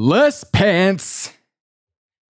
[0.00, 1.30] Less pants.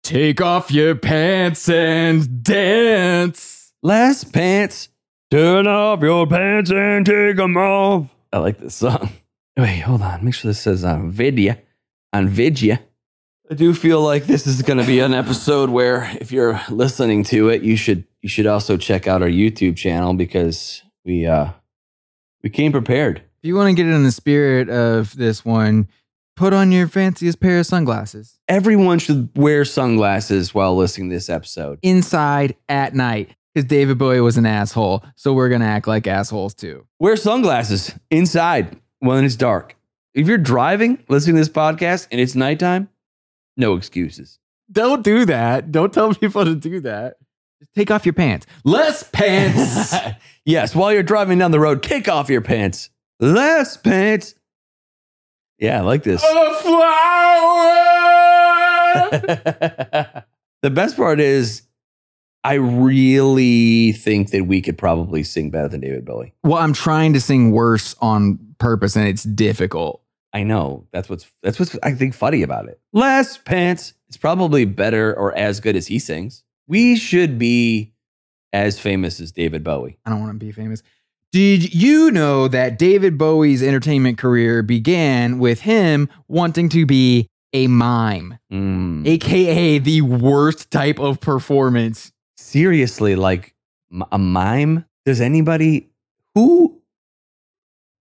[0.02, 3.72] Take off your pants and dance.
[3.80, 4.88] Less pants.
[5.30, 8.08] Turn off your pants and take them off.
[8.32, 9.10] I like this song.
[9.56, 10.24] Wait, hold on.
[10.24, 11.60] Make sure this says on Vidya.
[12.12, 12.80] On Vidya.
[13.48, 17.22] I do feel like this is going to be an episode where if you're listening
[17.26, 21.52] to it, you should you should also check out our YouTube channel because we uh
[22.42, 23.18] we came prepared.
[23.18, 25.86] If you want to get in the spirit of this one,
[26.40, 28.40] put on your fanciest pair of sunglasses.
[28.48, 31.78] Everyone should wear sunglasses while listening to this episode.
[31.82, 33.36] Inside at night.
[33.54, 35.04] Because David Bowie was an asshole.
[35.16, 36.86] So we're going to act like assholes too.
[36.98, 39.76] Wear sunglasses inside when it's dark.
[40.14, 42.88] If you're driving, listening to this podcast, and it's nighttime,
[43.58, 44.38] no excuses.
[44.72, 45.70] Don't do that.
[45.70, 47.16] Don't tell people to do that.
[47.58, 48.46] Just take off your pants.
[48.64, 49.94] Less pants.
[50.46, 52.88] yes, while you're driving down the road, take off your pants.
[53.18, 54.36] Less pants.
[55.60, 56.22] Yeah, I like this.
[56.24, 56.80] A flower.
[60.62, 61.62] the best part is,
[62.42, 66.32] I really think that we could probably sing better than David Bowie.
[66.42, 70.02] well, I'm trying to sing worse on purpose and it's difficult.
[70.32, 72.80] I know that's what's that's what's I think funny about it.
[72.92, 73.94] Less pants.
[74.08, 76.44] It's probably better or as good as he sings.
[76.66, 77.92] We should be
[78.52, 79.98] as famous as David Bowie.
[80.06, 80.82] I don't want to be famous.
[81.32, 87.66] Did you know that David Bowie's entertainment career began with him wanting to be a
[87.68, 89.06] mime, Mm.
[89.06, 92.10] aka the worst type of performance?
[92.36, 93.54] Seriously, like
[94.10, 94.84] a mime.
[95.06, 95.90] Does anybody
[96.34, 96.80] who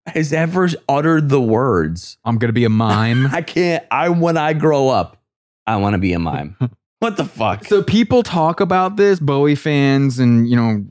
[0.07, 2.17] has ever uttered the words?
[2.25, 3.27] I'm gonna be a mime.
[3.31, 3.85] I can't.
[3.91, 5.17] I when I grow up,
[5.67, 6.57] I want to be a mime.
[7.00, 7.66] what the fuck?
[7.66, 10.83] so people talk about this, Bowie fans and you know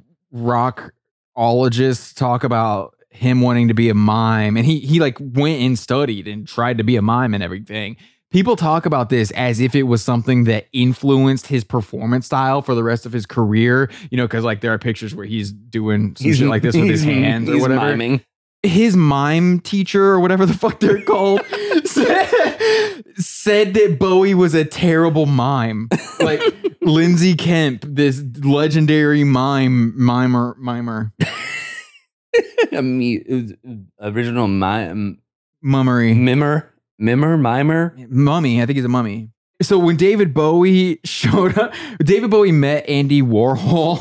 [1.38, 5.78] rockologists talk about him wanting to be a mime, and he he like went and
[5.78, 7.96] studied and tried to be a mime and everything.
[8.30, 12.74] People talk about this as if it was something that influenced his performance style for
[12.74, 13.90] the rest of his career.
[14.10, 16.90] You know, because like there are pictures where he's doing some shit like this with
[16.90, 18.22] his hands or he's whatever miming.
[18.62, 21.40] His mime teacher or whatever the fuck they're called
[21.84, 25.88] said, said that Bowie was a terrible mime.
[26.20, 26.40] Like
[26.82, 31.12] Lindsay Kemp, this legendary mime mimer mimer
[32.72, 33.24] A me-
[34.00, 35.20] original mime,
[35.62, 37.96] mummery mimer, mimer, mimer.
[38.08, 38.60] mummy.
[38.62, 39.30] I think he's a mummy.
[39.62, 43.98] So when David Bowie showed up, David Bowie met Andy Warhol.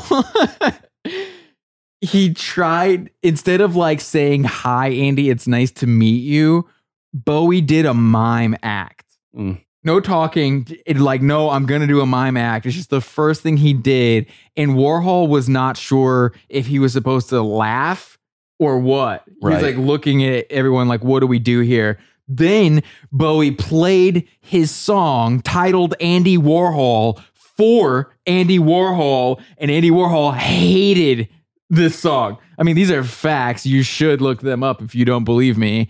[2.00, 6.68] He tried instead of like saying hi Andy, it's nice to meet you.
[7.12, 9.06] Bowie did a mime act.
[9.36, 9.60] Mm.
[9.84, 10.66] No talking.
[10.86, 12.66] It, like, no, I'm to do a mime act.
[12.66, 14.26] It's just the first thing he did.
[14.56, 18.18] And Warhol was not sure if he was supposed to laugh
[18.58, 19.22] or what.
[19.26, 21.98] He was like looking at everyone, like, what do we do here?
[22.26, 22.82] Then
[23.12, 31.28] Bowie played his song titled Andy Warhol for Andy Warhol, and Andy Warhol hated
[31.70, 32.38] this song.
[32.58, 33.66] I mean, these are facts.
[33.66, 35.88] You should look them up if you don't believe me.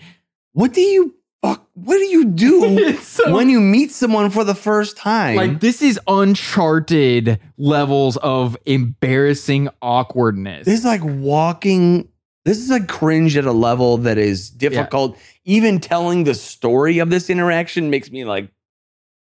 [0.53, 1.67] What do you fuck?
[1.75, 5.37] What do you do so when you meet someone for the first time?
[5.37, 10.67] Like this is uncharted levels of embarrassing awkwardness.
[10.67, 12.09] this is like walking.
[12.45, 15.19] This is like cringe at a level that is difficult.
[15.45, 18.51] Even telling the story of this interaction makes me like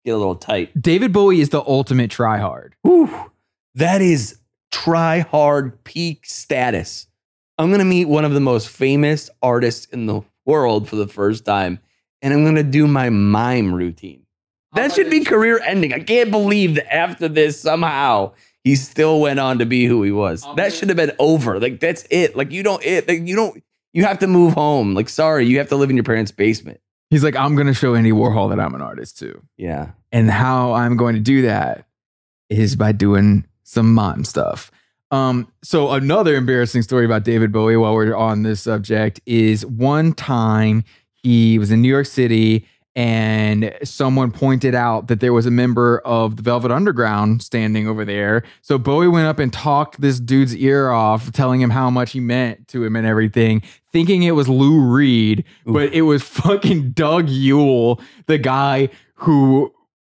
[0.05, 0.79] get a little tight.
[0.79, 2.73] David Bowie is the ultimate tryhard.
[2.83, 3.31] Whew.
[3.73, 4.37] That is
[4.75, 7.07] try hard peak status.
[7.57, 11.45] I'm gonna meet one of the most famous artists in the world for the first
[11.45, 11.79] time,
[12.21, 14.25] and I'm gonna do my mime routine.
[14.73, 15.93] That should be career ending.
[15.93, 18.33] I can't believe that after this, somehow
[18.65, 20.45] he still went on to be who he was.
[20.57, 21.59] That should have been over.
[21.61, 22.35] Like that's it.
[22.35, 23.07] Like you don't it.
[23.07, 23.63] Like, you don't.
[23.93, 24.93] You have to move home.
[24.93, 26.81] Like sorry, you have to live in your parents' basement.
[27.09, 29.41] He's like, I'm gonna show Andy Warhol that I'm an artist too.
[29.55, 29.91] Yeah.
[30.11, 31.87] And how I'm going to do that
[32.49, 34.71] is by doing some mime stuff.
[35.11, 40.13] Um, so another embarrassing story about David Bowie while we're on this subject is one
[40.13, 45.51] time he was in New York City and someone pointed out that there was a
[45.51, 48.43] member of the Velvet Underground standing over there.
[48.61, 52.21] So Bowie went up and talked this dude's ear off, telling him how much he
[52.21, 53.61] meant to him and everything,
[53.91, 59.73] thinking it was Lou Reed, but it was fucking Doug Yule, the guy who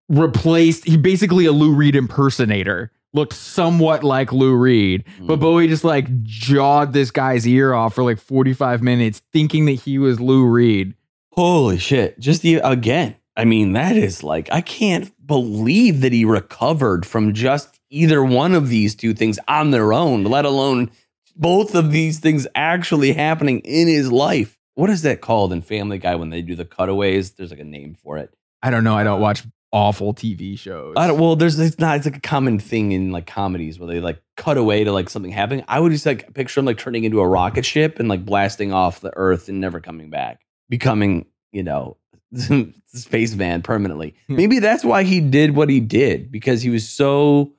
[0.08, 2.92] replaced he basically a Lou Reed impersonator.
[3.18, 5.42] Looked somewhat like Lou Reed, but Mm.
[5.42, 9.98] Bowie just like jawed this guy's ear off for like 45 minutes, thinking that he
[9.98, 10.94] was Lou Reed.
[11.34, 12.20] Holy shit.
[12.20, 17.34] Just the, again, I mean, that is like, I can't believe that he recovered from
[17.34, 20.92] just either one of these two things on their own, let alone
[21.36, 24.60] both of these things actually happening in his life.
[24.76, 27.32] What is that called in Family Guy when they do the cutaways?
[27.32, 28.32] There's like a name for it.
[28.62, 28.96] I don't know.
[28.96, 30.94] I don't watch awful TV shows.
[30.98, 33.88] I don't, well, there's it's not it's like a common thing in like comedies where
[33.88, 35.64] they like cut away to like something happening.
[35.68, 38.74] I would just like picture him like turning into a rocket ship and like blasting
[38.74, 41.98] off the Earth and never coming back, becoming you know
[42.88, 44.16] spaceman permanently.
[44.28, 44.36] Hmm.
[44.36, 47.54] Maybe that's why he did what he did because he was so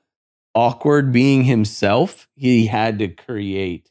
[0.55, 2.29] awkward being himself.
[2.35, 3.91] He had to create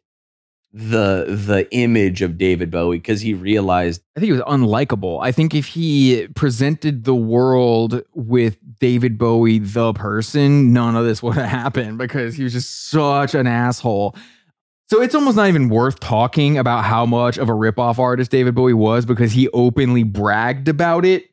[0.77, 5.19] the the image of David Bowie because he realized I think it was unlikable.
[5.21, 11.23] I think if he presented the world with David Bowie, the person, none of this
[11.23, 14.15] would have happened because he was just such an asshole.
[14.89, 18.53] So it's almost not even worth talking about how much of a ripoff artist David
[18.53, 21.25] Bowie was because he openly bragged about it.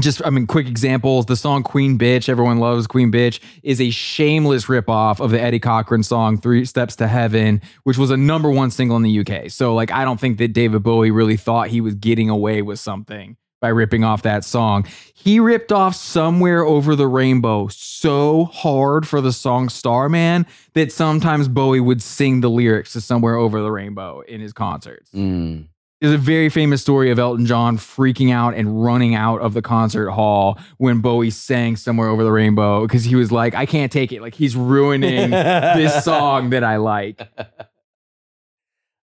[0.00, 1.26] Just, I mean, quick examples.
[1.26, 5.60] The song Queen Bitch, everyone loves Queen Bitch, is a shameless ripoff of the Eddie
[5.60, 9.50] Cochran song Three Steps to Heaven, which was a number one single in the UK.
[9.50, 12.80] So, like, I don't think that David Bowie really thought he was getting away with
[12.80, 14.84] something by ripping off that song.
[15.14, 20.44] He ripped off Somewhere Over the Rainbow so hard for the song Starman
[20.74, 25.10] that sometimes Bowie would sing the lyrics to Somewhere Over the Rainbow in his concerts.
[25.12, 25.66] mm,
[26.00, 29.62] There's a very famous story of Elton John freaking out and running out of the
[29.62, 33.90] concert hall when Bowie sang Somewhere Over the Rainbow because he was like, I can't
[33.90, 34.20] take it.
[34.20, 37.26] Like, he's ruining this song that I like.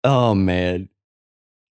[0.05, 0.89] Oh man.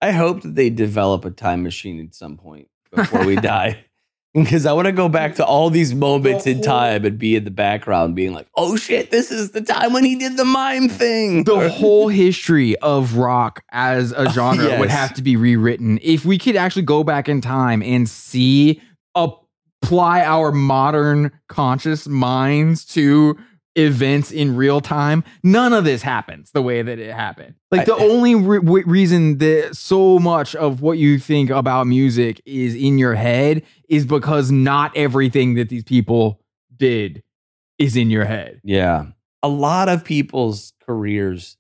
[0.01, 3.85] I hope that they develop a time machine at some point before we die.
[4.33, 7.43] Because I want to go back to all these moments in time and be in
[7.45, 10.89] the background being like, oh shit, this is the time when he did the mime
[10.89, 11.43] thing.
[11.43, 14.99] The whole history of rock as a genre would Yes.
[14.99, 15.99] have to be rewritten.
[16.01, 18.81] If we could actually go back in time and see,
[19.17, 23.37] apply our modern conscious minds to
[23.77, 27.55] events in real time, none of this happens the way that it happened.
[27.71, 31.87] Like the I- only re- w- reason that so much of what you think about
[31.87, 36.41] music is in your head is because not everything that these people
[36.77, 37.23] did
[37.79, 38.61] is in your head.
[38.65, 39.07] yeah.
[39.43, 41.57] A lot of people's careers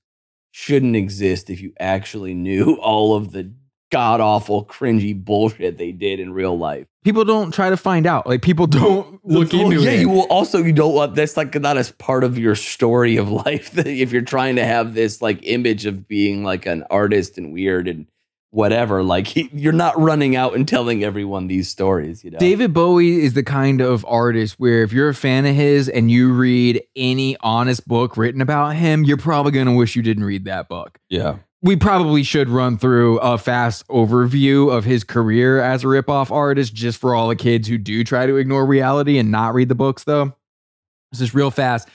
[0.50, 3.52] shouldn't exist if you actually knew all of the
[3.90, 6.86] god awful, cringy bullshit they did in real life.
[7.02, 8.26] People don't try to find out.
[8.26, 9.94] Like people don't look Well, into yeah, it.
[9.94, 13.17] Yeah, you will also you don't want that's like not as part of your story
[13.17, 17.38] of life if you're trying to have this like image of being like an artist
[17.38, 18.06] and weird and
[18.52, 23.23] whatever like you're not running out and telling everyone these stories you know David Bowie
[23.23, 26.82] is the kind of artist where if you're a fan of his and you read
[26.97, 30.69] any honest book written about him, you're probably going to wish you didn't read that
[30.69, 30.99] book.
[31.08, 36.30] yeah We probably should run through a fast overview of his career as a ripoff
[36.30, 39.68] artist just for all the kids who do try to ignore reality and not read
[39.68, 40.34] the books, though.
[41.12, 41.88] This is real fast.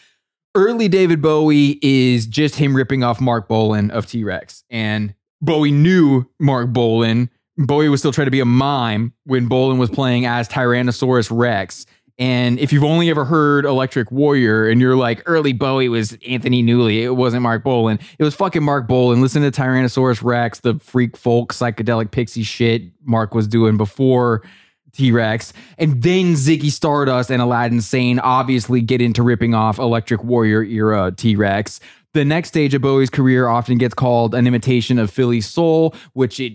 [0.53, 4.63] Early David Bowie is just him ripping off Marc Bolan of T Rex.
[4.69, 7.29] And Bowie knew Marc Bolan.
[7.57, 11.85] Bowie was still trying to be a mime when Bolan was playing as Tyrannosaurus Rex.
[12.17, 16.63] And if you've only ever heard Electric Warrior and you're like, early Bowie was Anthony
[16.63, 17.99] Newley, it wasn't Marc Bolan.
[18.17, 19.21] It was fucking Marc Bolan.
[19.21, 24.43] Listen to Tyrannosaurus Rex, the freak folk psychedelic pixie shit Marc was doing before
[24.93, 25.51] T Rex.
[25.77, 31.11] And then Ziggy Stardust and Aladdin Sane obviously get into ripping off Electric Warrior era
[31.11, 31.81] T Rex.
[32.13, 36.39] The next stage of Bowie's career often gets called an imitation of Philly Soul, which
[36.39, 36.53] it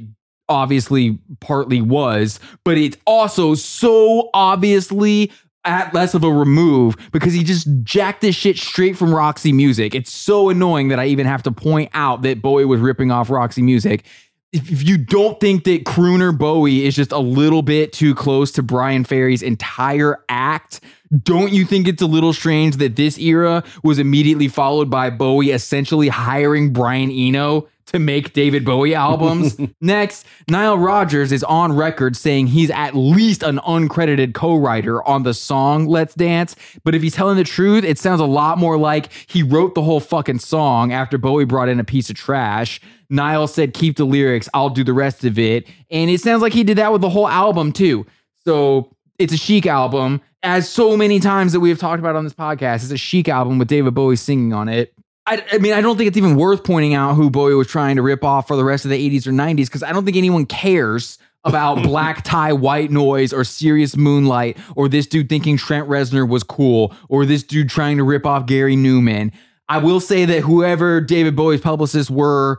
[0.48, 5.30] obviously partly was, but it's also so obviously
[5.64, 9.94] at less of a remove because he just jacked this shit straight from Roxy Music.
[9.94, 13.30] It's so annoying that I even have to point out that Bowie was ripping off
[13.30, 14.04] Roxy Music.
[14.52, 18.64] If you don't think that crooner Bowie is just a little bit too close to
[18.64, 20.80] Bryan Ferry's entire act,
[21.22, 25.50] don't you think it's a little strange that this era was immediately followed by Bowie
[25.50, 29.56] essentially hiring Brian Eno to make David Bowie albums?
[29.80, 35.24] Next, Nile Rodgers is on record saying he's at least an uncredited co writer on
[35.24, 36.54] the song Let's Dance.
[36.84, 39.82] But if he's telling the truth, it sounds a lot more like he wrote the
[39.82, 42.80] whole fucking song after Bowie brought in a piece of trash.
[43.10, 45.68] Nile said, Keep the lyrics, I'll do the rest of it.
[45.90, 48.06] And it sounds like he did that with the whole album too.
[48.44, 50.20] So it's a chic album.
[50.42, 53.28] As so many times that we have talked about on this podcast, it's a chic
[53.28, 54.94] album with David Bowie singing on it.
[55.26, 57.96] I, I mean, I don't think it's even worth pointing out who Bowie was trying
[57.96, 60.16] to rip off for the rest of the 80s or 90s because I don't think
[60.16, 65.88] anyone cares about Black Tie, White Noise, or Serious Moonlight, or this dude thinking Trent
[65.88, 69.32] Reznor was cool, or this dude trying to rip off Gary Numan.
[69.68, 72.58] I will say that whoever David Bowie's publicists were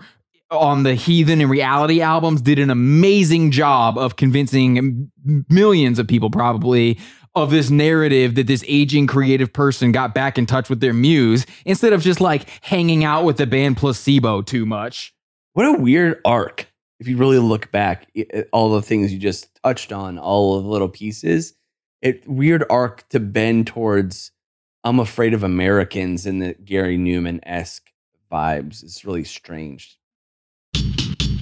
[0.51, 5.11] on the Heathen and Reality albums did an amazing job of convincing
[5.49, 6.99] millions of people probably
[7.33, 11.45] of this narrative that this aging creative person got back in touch with their muse
[11.65, 15.13] instead of just like hanging out with the band placebo too much.
[15.53, 16.67] what a weird arc
[17.01, 20.63] if you really look back at all the things you just touched on, all of
[20.63, 21.55] the little pieces,
[21.99, 24.31] it weird arc to bend towards
[24.83, 27.91] I'm afraid of Americans in the Gary Numan esque
[28.31, 28.83] vibes.
[28.83, 29.97] It's really strange.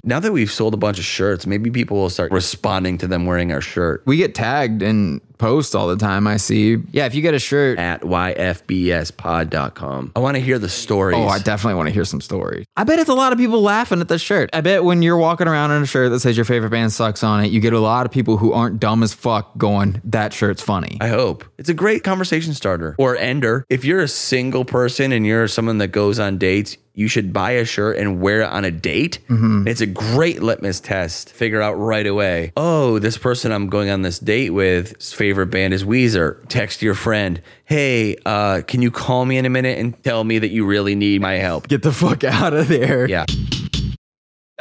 [0.04, 3.26] Now that we've sold a bunch of shirts, maybe people will start responding to them
[3.26, 6.28] wearing our shirt We get tagged in posts all the time.
[6.28, 6.78] I see.
[6.92, 7.80] Yeah, if you get a shirt.
[7.80, 10.12] at yfbspod.com.
[10.16, 11.18] I want to hear the stories.
[11.18, 12.66] Oh, I definitely want to hear some stories.
[12.78, 14.50] I bet it's a lot of people laughing at the shirt.
[14.54, 17.24] I bet when you're walking around in a shirt that says your favorite band sucks
[17.24, 20.34] on it, you get a lot of people who aren't dumb as fuck going, that
[20.34, 20.98] shirt's funny.
[21.02, 21.46] I hope.
[21.58, 23.66] It's a great conversation starter or ender.
[23.70, 27.52] If you're a single person and you're someone that goes on dates, you should buy
[27.52, 29.20] a shirt and wear it on a date.
[29.30, 31.32] It's a great litmus test.
[31.32, 32.52] Figure out right away.
[32.58, 36.46] Oh, this person I'm going on this date with, favorite band is Weezer.
[36.50, 40.40] Text your friend, hey, uh, can you call me in a minute and tell me
[40.40, 41.70] that you really need my help?
[41.70, 43.08] Get the fuck out of there.
[43.08, 43.26] Yeah.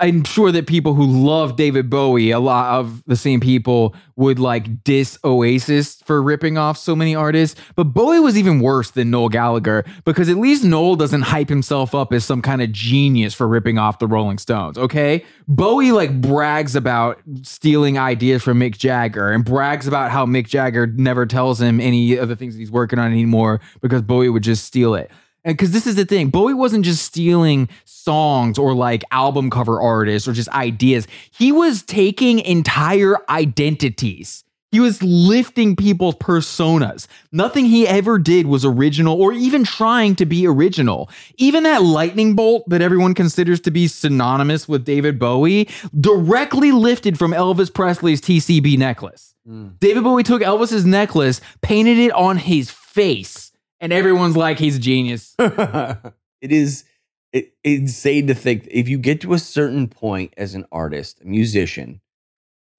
[0.01, 4.39] I'm sure that people who love David Bowie, a lot of the same people would
[4.39, 7.61] like diss Oasis for ripping off so many artists.
[7.77, 11.95] But Bowie was even worse than Noel Gallagher because at least Noel doesn't hype himself
[11.95, 14.77] up as some kind of genius for ripping off the Rolling Stones.
[14.77, 15.25] Okay.
[15.47, 20.87] Bowie like brags about stealing ideas from Mick Jagger and brags about how Mick Jagger
[20.87, 24.43] never tells him any of the things that he's working on anymore because Bowie would
[24.43, 25.11] just steal it.
[25.49, 29.81] And because this is the thing, Bowie wasn't just stealing songs or like album cover
[29.81, 31.09] artists or just ideas.
[31.31, 34.45] He was taking entire identities.
[34.71, 37.07] He was lifting people's personas.
[37.33, 41.09] Nothing he ever did was original or even trying to be original.
[41.39, 45.67] Even that lightning bolt that everyone considers to be synonymous with David Bowie
[45.99, 49.35] directly lifted from Elvis Presley's TCB necklace.
[49.49, 49.81] Mm.
[49.81, 53.48] David Bowie took Elvis's necklace, painted it on his face,
[53.81, 55.35] and everyone's like, he's a genius.
[55.39, 56.85] it is
[57.33, 61.27] it, insane to think if you get to a certain point as an artist, a
[61.27, 62.01] musician,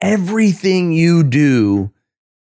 [0.02, 1.92] everything you do,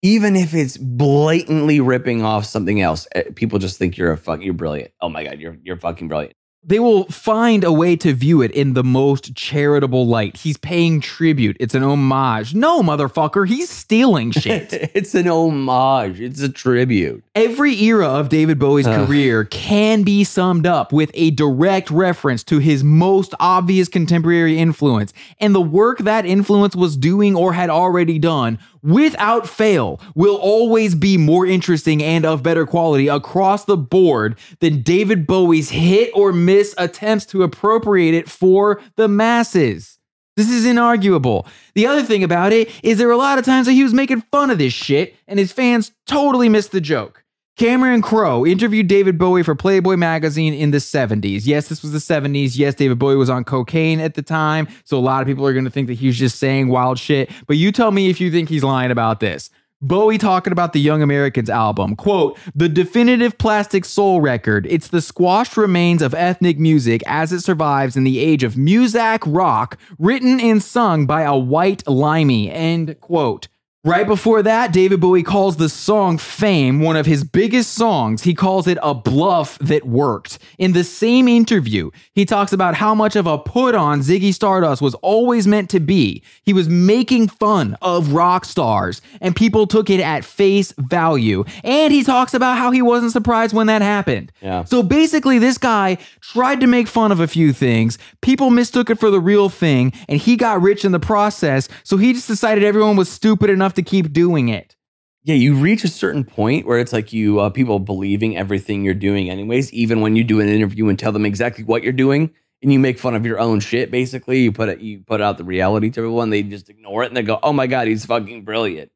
[0.01, 4.41] even if it's blatantly ripping off something else, eh, people just think you're a fuck,
[4.41, 4.91] you're brilliant.
[5.01, 6.33] Oh my god, you're you're fucking brilliant.
[6.67, 10.35] They will find a way to view it in the most charitable light.
[10.37, 11.55] He's paying tribute.
[11.59, 12.53] It's an homage.
[12.53, 14.73] No, motherfucker, he's stealing shit.
[14.93, 16.19] it's an homage.
[16.19, 17.23] It's a tribute.
[17.35, 19.07] Every era of David Bowie's Ugh.
[19.07, 25.13] career can be summed up with a direct reference to his most obvious contemporary influence
[25.39, 28.59] and the work that influence was doing or had already done.
[28.83, 34.81] Without fail, will always be more interesting and of better quality across the board than
[34.81, 39.97] David Bowie's hit or miss attempts to appropriate it for the masses.
[40.35, 41.47] This is inarguable.
[41.73, 43.93] The other thing about it is there were a lot of times that he was
[43.93, 47.23] making fun of this shit, and his fans totally missed the joke.
[47.57, 51.47] Cameron Crowe interviewed David Bowie for Playboy magazine in the 70s.
[51.47, 52.55] Yes, this was the 70s.
[52.55, 54.67] Yes, David Bowie was on cocaine at the time.
[54.83, 56.99] So a lot of people are going to think that he was just saying wild
[56.99, 57.31] shit.
[57.47, 59.49] But you tell me if you think he's lying about this.
[59.81, 61.95] Bowie talking about the Young Americans album.
[61.95, 64.67] Quote, the definitive plastic soul record.
[64.69, 69.23] It's the squashed remains of ethnic music as it survives in the age of Muzak
[69.25, 72.51] rock, written and sung by a white limey.
[72.51, 73.47] End quote.
[73.87, 78.21] Right before that, David Bowie calls the song Fame one of his biggest songs.
[78.21, 80.39] He calls it a bluff that worked.
[80.57, 84.81] In the same interview, he talks about how much of a put on Ziggy Stardust
[84.81, 86.21] was always meant to be.
[86.43, 91.45] He was making fun of rock stars, and people took it at face value.
[91.63, 94.33] And he talks about how he wasn't surprised when that happened.
[94.41, 94.65] Yeah.
[94.65, 97.97] So basically, this guy tried to make fun of a few things.
[98.19, 101.69] People mistook it for the real thing, and he got rich in the process.
[101.83, 104.75] So he just decided everyone was stupid enough to keep doing it.
[105.23, 108.93] Yeah, you reach a certain point where it's like you uh, people believing everything you're
[108.93, 109.73] doing, anyways.
[109.73, 112.79] Even when you do an interview and tell them exactly what you're doing, and you
[112.79, 113.91] make fun of your own shit.
[113.91, 116.29] Basically, you put it, you put out the reality to everyone.
[116.29, 118.89] They just ignore it and they go, "Oh my god, he's fucking brilliant,"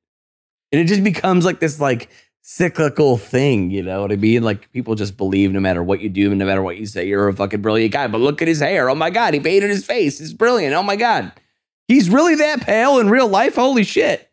[0.71, 2.09] and it just becomes like this like
[2.41, 3.69] cyclical thing.
[3.69, 4.41] You know what I mean?
[4.41, 7.07] Like people just believe no matter what you do, and no matter what you say,
[7.07, 8.07] you're a fucking brilliant guy.
[8.07, 8.89] But look at his hair.
[8.89, 10.19] Oh my god, he painted his face.
[10.19, 10.73] He's brilliant.
[10.75, 11.33] Oh my god,
[11.89, 13.55] he's really that pale in real life.
[13.55, 14.30] Holy shit.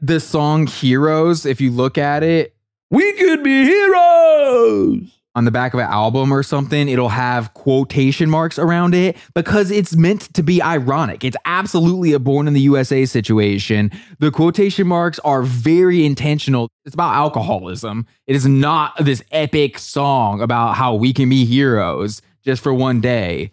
[0.00, 2.54] The song Heroes, if you look at it
[2.90, 5.18] We could be heroes.
[5.34, 9.70] on the back of an album or something, it'll have quotation marks around it because
[9.70, 11.22] it's meant to be ironic.
[11.22, 13.90] It's absolutely a born in the USA situation.
[14.18, 16.70] The quotation marks are very intentional.
[16.86, 18.06] It's about alcoholism.
[18.26, 23.02] It is not this epic song about how we can be heroes just for one
[23.02, 23.50] day.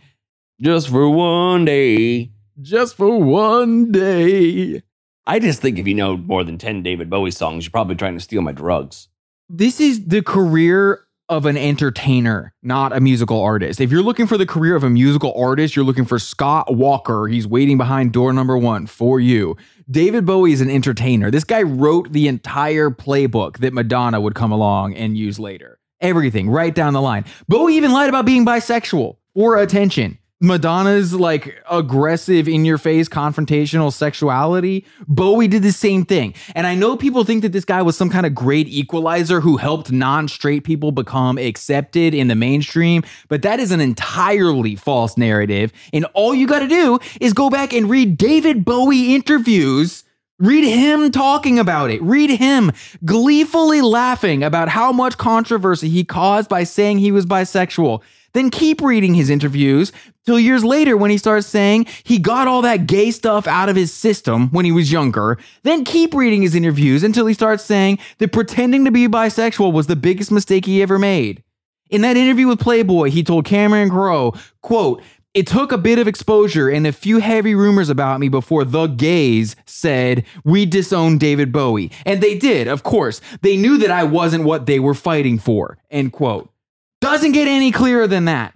[0.61, 2.31] Just for one day.
[2.61, 4.81] Just for one day.
[5.27, 8.13] I just think if you know more than 10 David Bowie songs, you're probably trying
[8.13, 9.10] to steal my drugs.
[9.50, 13.81] This is the career of an entertainer, not a musical artist.
[13.81, 17.27] If you're looking for the career of a musical artist, you're looking for Scott Walker.
[17.27, 19.57] He's waiting behind door number one for you.
[19.91, 21.29] David Bowie is an entertainer.
[21.29, 25.77] This guy wrote the entire playbook that Madonna would come along and use later.
[26.00, 27.25] Everything right down the line.
[27.50, 30.19] Bowie even lied about being bisexual for attention.
[30.39, 34.86] Madonna's like aggressive, in your face, confrontational sexuality.
[35.08, 36.36] Bowie did the same thing.
[36.53, 39.58] And I know people think that this guy was some kind of great equalizer who
[39.58, 45.17] helped non straight people become accepted in the mainstream, but that is an entirely false
[45.17, 45.74] narrative.
[45.91, 50.03] And all you got to do is go back and read David Bowie interviews.
[50.39, 52.00] Read him talking about it.
[52.03, 52.72] Read him
[53.03, 58.03] gleefully laughing about how much controversy he caused by saying he was bisexual.
[58.38, 59.91] Then keep reading his interviews
[60.24, 63.75] till years later when he starts saying he got all that gay stuff out of
[63.75, 65.39] his system when he was younger.
[65.63, 69.88] Then keep reading his interviews until he starts saying that pretending to be bisexual was
[69.88, 71.41] the biggest mistake he ever made.
[71.89, 75.01] In that interview with Playboy, he told Cameron Crowe, quote,
[75.34, 78.86] it took a bit of exposure and a few heavy rumors about me before the
[78.86, 81.91] gays said we disown David Bowie.
[82.06, 83.20] And they did, of course.
[83.41, 85.79] They knew that I wasn't what they were fighting for.
[85.89, 86.51] End quote.
[87.01, 88.53] Doesn't get any clearer than that.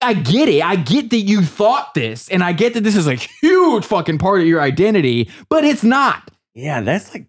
[0.00, 0.62] I get it.
[0.64, 4.18] I get that you thought this, and I get that this is a huge fucking
[4.18, 6.30] part of your identity, but it's not.
[6.54, 7.26] Yeah, that's like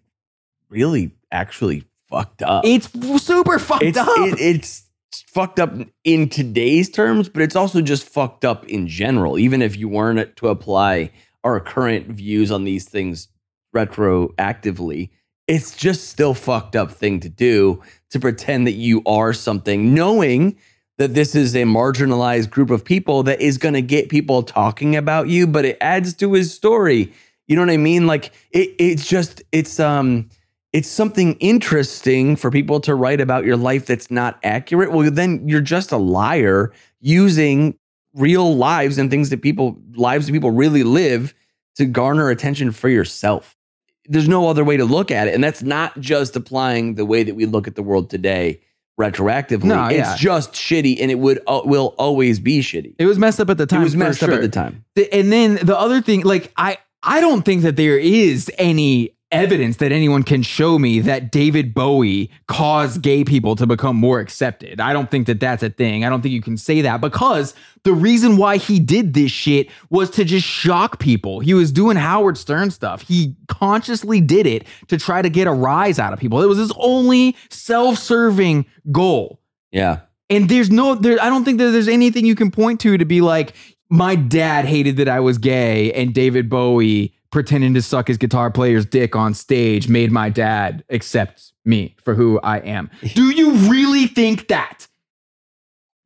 [0.70, 2.64] really actually fucked up.
[2.66, 2.88] It's
[3.22, 4.08] super fucked it's, up.
[4.18, 4.82] it- it's
[5.28, 9.38] fucked up in today's terms, but it's also just fucked up in general.
[9.38, 11.10] Even if you weren't to apply
[11.44, 13.28] our current views on these things
[13.74, 15.10] retroactively,
[15.46, 17.82] it's just still fucked up thing to do
[18.14, 20.56] to pretend that you are something, knowing
[20.98, 24.94] that this is a marginalized group of people that is going to get people talking
[24.94, 27.12] about you, but it adds to his story.
[27.48, 28.06] You know what I mean?
[28.06, 30.28] Like it, it's just it's um
[30.72, 34.92] it's something interesting for people to write about your life that's not accurate.
[34.92, 37.76] Well, then you're just a liar using
[38.14, 41.34] real lives and things that people lives that people really live
[41.74, 43.56] to garner attention for yourself.
[44.06, 47.22] There's no other way to look at it, and that's not just applying the way
[47.22, 48.60] that we look at the world today
[49.00, 49.64] retroactively.
[49.64, 50.16] No, it's yeah.
[50.16, 52.94] just shitty, and it would uh, will always be shitty.
[52.98, 53.80] it was messed up at the time.
[53.80, 54.84] it was messed up at the time.
[54.94, 59.14] The- and then the other thing, like I, I don't think that there is any
[59.30, 64.20] evidence that anyone can show me that David Bowie caused gay people to become more
[64.20, 64.80] accepted.
[64.80, 66.04] I don't think that that's a thing.
[66.04, 69.68] I don't think you can say that because the reason why he did this shit
[69.90, 71.40] was to just shock people.
[71.40, 73.02] He was doing Howard Stern stuff.
[73.02, 76.40] He consciously did it to try to get a rise out of people.
[76.42, 79.40] It was his only self-serving goal.
[79.72, 80.00] Yeah.
[80.30, 83.04] And there's no there I don't think that there's anything you can point to to
[83.04, 83.54] be like
[83.90, 88.48] my dad hated that I was gay and David Bowie pretending to suck his guitar
[88.48, 92.88] player's dick on stage made my dad accept me for who I am.
[93.14, 94.86] Do you really think that?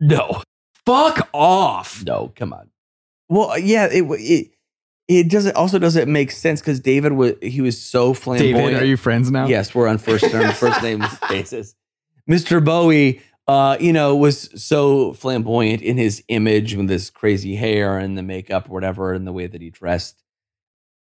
[0.01, 0.43] No.
[0.87, 2.03] Fuck off.
[2.07, 2.71] No, come on.
[3.29, 4.51] Well, yeah, it it
[5.07, 8.57] it doesn't also doesn't make sense because David was he was so flamboyant.
[8.57, 9.47] David, are you friends now?
[9.47, 11.75] Yes, we're on first term, first name basis.
[12.27, 12.65] Mr.
[12.65, 18.17] Bowie, uh, you know, was so flamboyant in his image with this crazy hair and
[18.17, 20.23] the makeup or whatever, and the way that he dressed.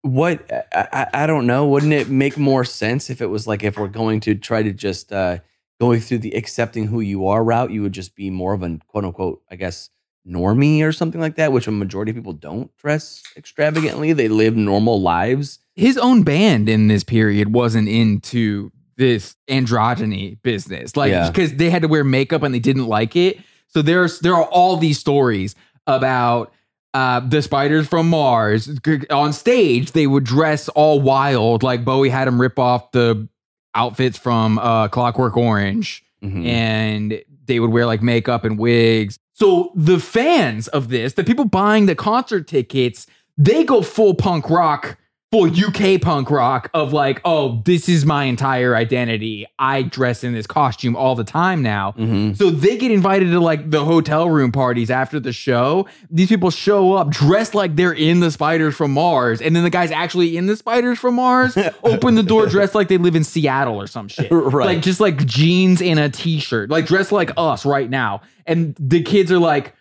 [0.01, 1.67] What I, I, don't know.
[1.67, 4.71] Wouldn't it make more sense if it was like if we're going to try to
[4.71, 5.39] just uh,
[5.79, 8.79] going through the accepting who you are route, you would just be more of a
[8.87, 9.89] quote unquote, I guess,
[10.27, 14.13] normie or something like that, which a majority of people don't dress extravagantly.
[14.13, 15.59] They live normal lives.
[15.75, 20.95] His own band in this period wasn't into this androgyny business.
[20.95, 21.29] Like Yeah.
[21.29, 23.39] because they had to wear makeup and they didn't like it.
[23.67, 25.55] So there's there are all these stories
[25.87, 26.53] about
[26.93, 28.69] uh, the spiders from Mars
[29.09, 29.91] on stage.
[29.91, 33.27] They would dress all wild, like Bowie had them rip off the
[33.75, 36.45] outfits from uh, Clockwork Orange, Mhm.
[36.47, 39.17] and they would wear like makeup and wigs.
[39.33, 44.49] So the fans of this, the people buying the concert tickets, they go full punk
[44.49, 44.97] rock,
[45.31, 49.45] full UK punk rock of like, oh, this is my entire identity.
[49.59, 51.93] I dress in this costume all the time now.
[51.99, 52.35] Mhm.
[52.35, 55.87] So they get invited to like the hotel room parties after the show.
[56.09, 59.69] These people show up dressed like they're in the spiders from Mars, and then the
[59.69, 63.23] guys actually in the spiders from Mars open the door dressed like they live in
[63.23, 64.31] Seattle or some shit.
[64.49, 64.65] Right.
[64.65, 68.21] Like just like jeans and a t-shirt, like dressed like us right now.
[68.47, 69.75] And the kids are like,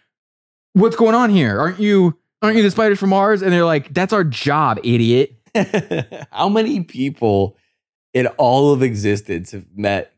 [0.74, 1.58] "What's going on here?
[1.58, 5.36] Aren't you aren't you the spiders from Mars?" And they're like, "That's our job, idiot."
[6.32, 7.56] How many people
[8.14, 10.12] in all of existence have met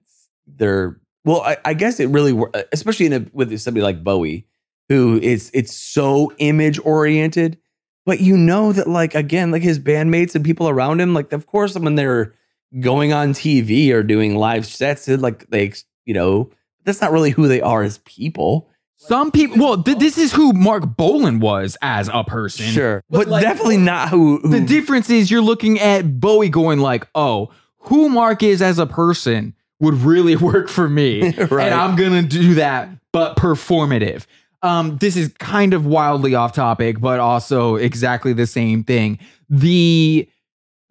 [0.47, 1.01] their?
[1.25, 4.47] Well, I, I guess it really, wor- uh, especially in a, with somebody like Bowie,
[4.89, 7.59] who is it's so image oriented.
[8.07, 11.47] But you know that, like again, like his bandmates and people around him, like of
[11.47, 12.35] course, when they're
[12.81, 15.73] going on TV or doing live sets, like they,
[16.07, 16.51] you know,
[16.85, 18.69] That's not really who they are as people.
[19.03, 22.67] Some people, well, th- this is who Marc Bolan was as a person.
[22.67, 24.39] Sure, But but, like- definitely not who.
[24.39, 27.51] who The difference is you're looking at Bowie going like, oh,
[27.85, 31.33] who Marc is as a person would really work for me.
[31.51, 31.67] Right.
[31.73, 34.27] And I'm going to do that, but performative.
[34.63, 39.19] Um, this is kind of wildly off topic, but also exactly the same thing.
[39.49, 40.29] The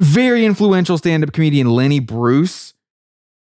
[0.01, 2.73] very influential stand up comedian Lenny Bruce,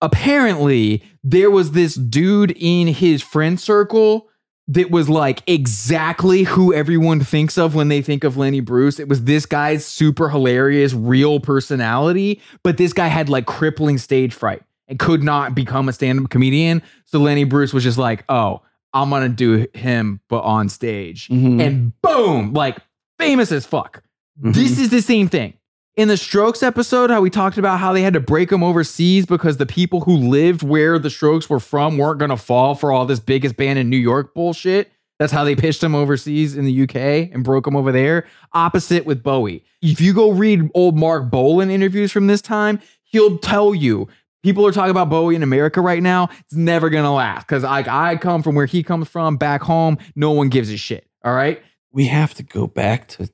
[0.03, 4.29] apparently, there was this dude in his friend circle
[4.73, 9.01] that was like exactly who everyone thinks of when they think of Lenny Bruce.
[9.01, 14.33] It was this guy's super hilarious, real personality, but this guy had like crippling stage
[14.33, 16.83] fright and could not become a stand up comedian.
[17.05, 21.29] So Lenny Bruce was just like, oh, I'm going to do him, but on stage.
[21.29, 21.61] Mhm.
[21.61, 22.79] And boom, like
[23.19, 24.03] famous as fuck.
[24.41, 24.55] Mhm.
[24.55, 25.55] This is the same thing.
[25.97, 29.27] In the Strokes episode, how we talked about how they had to break them overseas
[29.27, 32.93] because the people who lived where the Strokes were from weren't going to fall for
[32.93, 34.93] all this biggest band in New York bullshit.
[35.19, 36.97] That's how they pitched them overseas in the UK
[37.35, 38.27] and broke them over there.
[38.53, 39.65] Opposite with Bowie.
[39.83, 44.09] If you go read old Marc Bolan interviews from this time, he'll tell you
[44.43, 46.31] people are talking about Bowie in America right now.
[46.39, 49.61] It's never going to last because I, I come from where he comes from back
[49.61, 49.99] home.
[50.15, 51.07] No one gives a shit.
[51.25, 51.61] All right.
[51.93, 53.29] we have to go back to.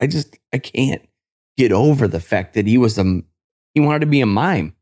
[0.00, 1.02] I just I can't
[1.58, 3.20] get over the fact that he was a
[3.74, 4.74] he wanted to be a mime.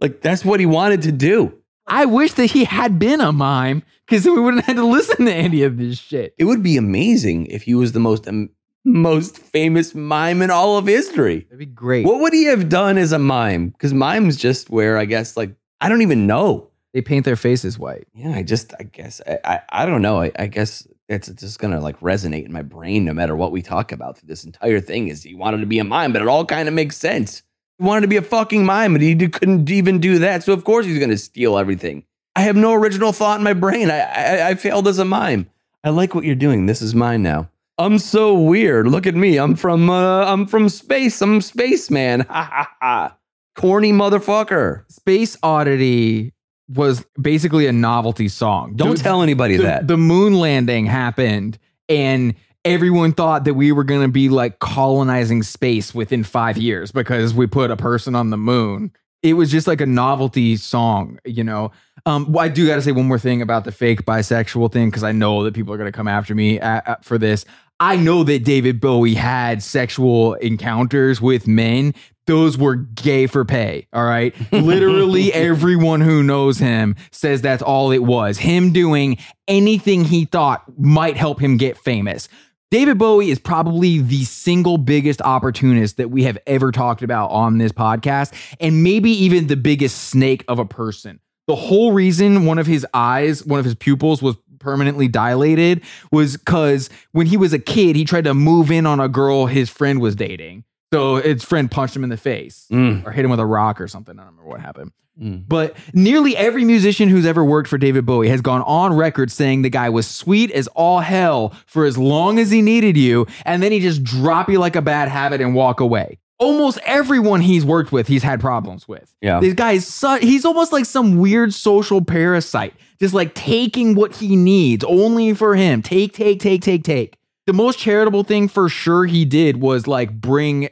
[0.00, 1.54] Like that's what he wanted to do.
[1.86, 5.32] I wish that he had been a mime because we wouldn't have to listen to
[5.32, 6.34] any of this shit.
[6.36, 8.50] It would be amazing if he was the most um,
[8.84, 11.40] most famous mime in all of history.
[11.40, 12.04] That'd be great.
[12.04, 13.68] What would he have done as a mime?
[13.68, 16.70] Because mime's just where I guess like I don't even know.
[16.92, 18.08] They paint their faces white.
[18.14, 20.20] Yeah, I just I guess I I, I don't know.
[20.20, 23.62] I, I guess it's just gonna like resonate in my brain no matter what we
[23.62, 25.08] talk about through this entire thing.
[25.08, 27.42] Is he wanted to be a mime, but it all kind of makes sense.
[27.78, 30.42] He wanted to be a fucking mime, but he couldn't even do that.
[30.42, 32.04] So of course he's gonna steal everything.
[32.36, 33.90] I have no original thought in my brain.
[33.90, 35.48] I I, I failed as a mime.
[35.82, 36.66] I like what you're doing.
[36.66, 37.50] This is mine now.
[37.78, 38.88] I'm so weird.
[38.88, 39.38] Look at me.
[39.38, 41.22] I'm from uh, I'm from space.
[41.22, 42.20] I'm spaceman.
[42.20, 43.16] Ha ha ha.
[43.54, 44.84] Corny motherfucker.
[44.90, 46.32] Space Oddity
[46.68, 48.74] was basically a novelty song.
[48.76, 49.88] Don't The- tell anybody the, that.
[49.88, 55.42] the moon landing happened and everyone thought that we were going to be like colonizing
[55.42, 58.92] space within five years because we put a person on the moon.
[59.22, 61.72] It was just like a novelty song, you know.
[62.06, 64.88] Um, well, I do got to say one more thing about the fake bisexual thing
[64.90, 67.44] because I know that people are going to come after me a a- for this.
[67.80, 71.94] I know that David Bowie had sexual encounters with men.
[72.28, 73.88] Those were gay for pay.
[73.94, 74.34] All right.
[74.52, 78.36] Literally everyone who knows him says that's all it was.
[78.36, 79.16] Him doing
[79.48, 82.28] anything he thought might help him get famous.
[82.70, 87.56] David Bowie is probably the single biggest opportunist that we have ever talked about on
[87.56, 91.20] this podcast, and maybe even the biggest snake of a person.
[91.46, 96.36] The whole reason one of his eyes, one of his pupils was permanently dilated was
[96.36, 99.70] because when he was a kid, he tried to move in on a girl his
[99.70, 100.64] friend was dating.
[100.92, 103.80] So his friend punched him in the face Mm, or hit him with a rock
[103.80, 104.18] or something.
[104.18, 104.92] I don't remember what happened.
[105.20, 105.44] mm.
[105.46, 109.62] But nearly every musician who's ever worked for David Bowie has gone on record saying
[109.62, 113.62] the guy was sweet as all hell for as long as he needed you, and
[113.62, 116.18] then he just drop you like a bad habit and walk away.
[116.40, 119.12] Almost everyone he's worked with, he's had problems with.
[119.20, 119.40] Yeah.
[119.40, 124.14] This guy is su- he's almost like some weird social parasite, just like taking what
[124.14, 125.82] he needs only for him.
[125.82, 127.16] Take, take, take, take, take.
[127.46, 130.68] The most charitable thing for sure he did was like bring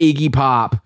[0.00, 0.76] Iggy Pop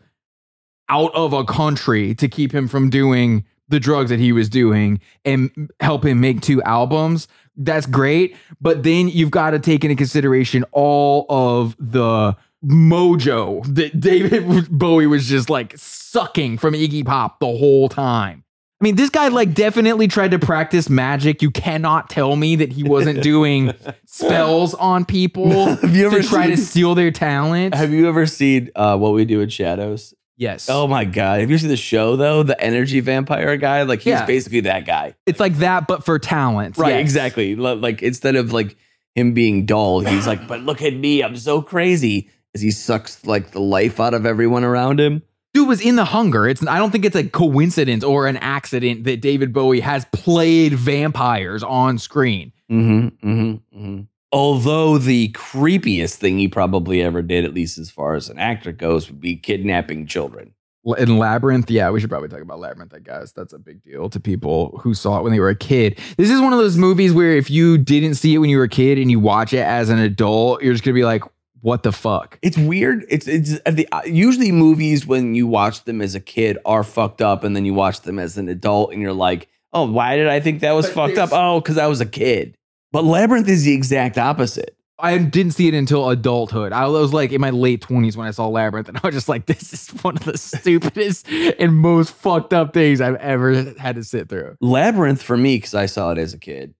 [0.88, 5.00] out of a country to keep him from doing the drugs that he was doing
[5.24, 7.28] and help him make two albums.
[7.56, 8.36] That's great.
[8.60, 15.06] But then you've got to take into consideration all of the mojo that David Bowie
[15.06, 18.44] was just like sucking from Iggy Pop the whole time.
[18.80, 21.42] I mean, this guy like definitely tried to practice magic.
[21.42, 23.74] You cannot tell me that he wasn't doing
[24.06, 27.74] spells on people Have you ever to try to steal their talent.
[27.74, 30.14] Have you ever seen uh, What We Do in Shadows?
[30.36, 30.68] yes.
[30.70, 31.40] Oh my god!
[31.40, 32.44] Have you seen the show though?
[32.44, 34.24] The energy vampire guy, like he's Yeah.
[34.26, 36.78] basically that guy, It's like that, but for talent.
[36.78, 36.90] right?
[36.90, 37.00] Yes.
[37.00, 37.56] Exactly.
[37.56, 38.76] Like instead of like
[39.16, 43.26] him being dull, he's like, "But look at me, I'm so crazy." As he sucks
[43.26, 45.22] like the life out of everyone around him.
[45.54, 46.46] Dude was in the hunger.
[46.46, 50.74] It's I don't think it's a coincidence or an accident that David Bowie has played
[50.74, 52.52] vampires on screen.
[52.70, 54.00] Mm-hmm, mm-hmm, mm-hmm.
[54.30, 58.72] Although the creepiest thing he probably ever did, at least as far as an actor
[58.72, 60.52] goes, would be kidnapping children.
[60.98, 63.32] In Labyrinth, yeah, we should probably talk about Labyrinth, I guess.
[63.32, 65.98] That's a big deal to people who saw it when they were a kid.
[66.16, 68.64] This is one of those movies where if you didn't see it when you were
[68.64, 71.22] a kid and you watch it as an adult, you're just gonna be like,
[71.68, 72.38] what the fuck?
[72.42, 73.04] It's weird.
[73.08, 76.82] It's it's uh, the uh, usually movies when you watch them as a kid are
[76.82, 80.16] fucked up, and then you watch them as an adult, and you're like, Oh, why
[80.16, 81.30] did I think that was But fucked up?
[81.32, 82.56] Oh, because I was a kid.
[82.90, 84.74] But Labyrinth is the exact opposite.
[84.98, 86.72] I didn't see it until adulthood.
[86.72, 89.28] I was like in my late twenties when I saw Labyrinth, and I was just
[89.28, 93.96] like, "This is one of the stupidest and most fucked up things I've ever had
[93.96, 96.74] to sit through." Labyrinth for me, because I saw it as a kid,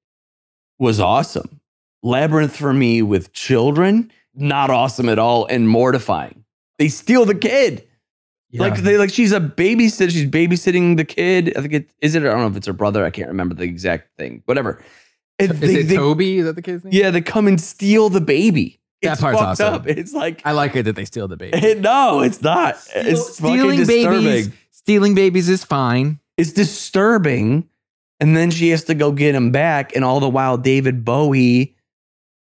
[0.79, 1.61] was awesome.
[2.03, 6.44] Labyrinth for me with children, not awesome at all and mortifying.
[6.79, 7.85] They steal the kid.
[8.53, 10.11] Like they like she's a babysitter.
[10.11, 11.55] She's babysitting the kid.
[11.57, 12.22] I think it is it.
[12.22, 13.05] I don't know if it's her brother.
[13.05, 14.42] I can't remember the exact thing.
[14.46, 14.83] Whatever.
[15.38, 16.38] And is they- it they- Toby?
[16.38, 16.94] Is that the kid's name?
[16.94, 18.81] Yeah, they come and steal the baby.
[19.03, 19.74] That It's part's awesome.
[19.74, 19.87] up.
[19.87, 21.74] It's like I like it that they steal the baby.
[21.81, 22.77] no, it's not.
[22.96, 24.22] it's stealing fucking disturbing.
[24.24, 24.51] babies.
[24.72, 26.18] Stealing babies is fine.
[26.38, 27.68] It's disturbing.
[28.20, 31.77] And then she has to go get him back, and all the while David Bowie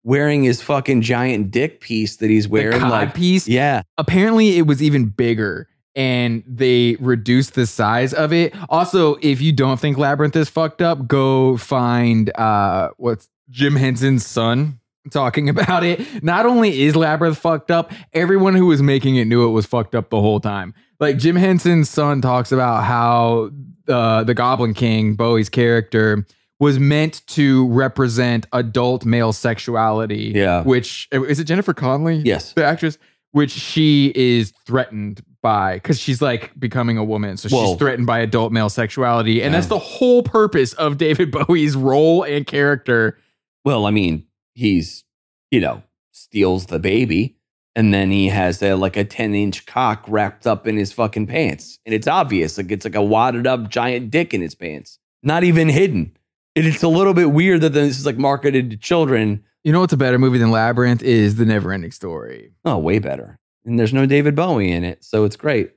[0.07, 2.81] wearing his fucking giant dick piece that he's wearing.
[2.81, 3.45] like, piece.
[3.45, 5.67] yeah, apparently it was even bigger
[5.97, 10.79] and they reduced the size of it also if you don't think labyrinth is fucked
[10.79, 17.37] up go find uh what's jim henson's son talking about it not only is labyrinth
[17.37, 20.71] fucked up everyone who was making it knew it was fucked up the whole time
[20.99, 23.49] like jim henson's son talks about how
[23.87, 26.27] uh, the goblin king bowie's character
[26.59, 30.63] was meant to represent adult male sexuality Yeah.
[30.63, 32.53] which eh, is it jennifer connelly yes.
[32.53, 32.97] the actress,
[33.31, 37.37] which she is threatened by because she's like becoming a woman.
[37.37, 37.65] So Whoa.
[37.67, 39.43] she's threatened by adult male sexuality.
[39.43, 39.59] And Yeah.
[39.59, 43.17] that's the whole purpose of David Bowie's role and character.
[43.63, 45.03] Well, I mean, he's
[45.51, 47.35] you know steals the baby,
[47.75, 51.27] and then he has a, like a ten inch cock wrapped up in his fucking
[51.27, 52.57] pants, and it's obvious.
[52.57, 56.16] Like it's like a wadded up giant dick in his pants, not even hidden.
[56.57, 59.43] And it's a little bit weird that this is like marketed to children.
[59.63, 62.51] You know what's a better movie than Labyrinth is The Never Ending Story.
[62.65, 63.37] Oh, way better.
[63.65, 65.71] And there's no David Bowie in it, so it's great.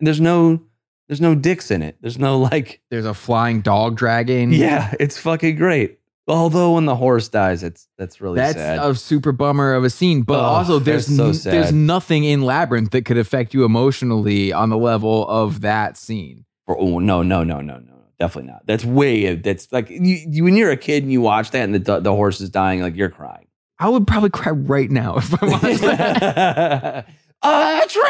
[0.00, 0.60] And there's no
[1.08, 1.96] there's no dicks in it.
[2.00, 4.52] There's no like There's a flying dog dragon.
[4.52, 5.98] yeah, it's fucking great.
[6.26, 8.78] Although when the horse dies, it's that's really That's sad.
[8.78, 12.40] a super bummer of a scene, but Oh, also there's so n- there's nothing in
[12.42, 16.46] Labyrinth that could affect you emotionally on the level of that scene.
[16.66, 18.66] Oh no, no, no, no, no, definitely not.
[18.66, 19.34] That's way.
[19.34, 22.12] That's like you, you when you're a kid and you watch that and the the
[22.12, 23.46] horse is dying, like you're crying.
[23.78, 27.08] I would probably cry right now if I watched that.
[27.44, 28.04] Atreyu!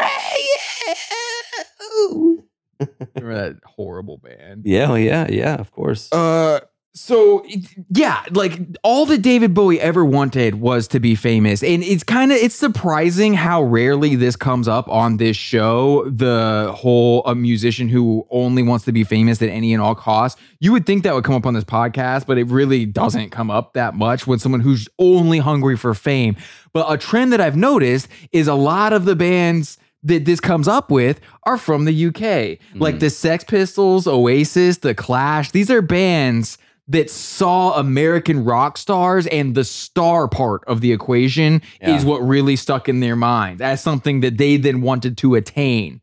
[3.15, 4.63] Remember that horrible band?
[4.65, 5.55] yeah, yeah, yeah.
[5.55, 6.11] Of course.
[6.11, 6.59] Uh,
[6.95, 7.45] so
[7.89, 12.31] yeah, like all that David Bowie ever wanted was to be famous, and it's kind
[12.31, 16.09] of it's surprising how rarely this comes up on this show.
[16.09, 20.41] The whole a musician who only wants to be famous at any and all costs.
[20.61, 23.51] You would think that would come up on this podcast, but it really doesn't come
[23.51, 26.37] up that much when someone who's only hungry for fame.
[26.71, 30.67] But a trend that I've noticed is a lot of the bands that this comes
[30.67, 32.59] up with are from the UK.
[32.73, 32.99] Like mm.
[33.01, 35.51] the Sex Pistols, Oasis, The Clash.
[35.51, 41.61] These are bands that saw American rock stars and the star part of the equation
[41.81, 41.95] Yeah.
[41.95, 46.01] is what really stuck in their minds as something that they then wanted to attain.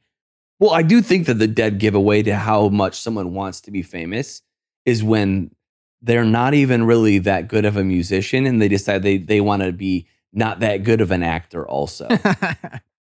[0.59, 3.83] Well, I do think that the dead giveaway to how much someone wants to be
[3.83, 4.43] famous
[4.85, 5.53] is when
[6.01, 9.63] they're not even really that good of a musician and they decide they they want
[9.63, 12.09] to be not that good of an actor also.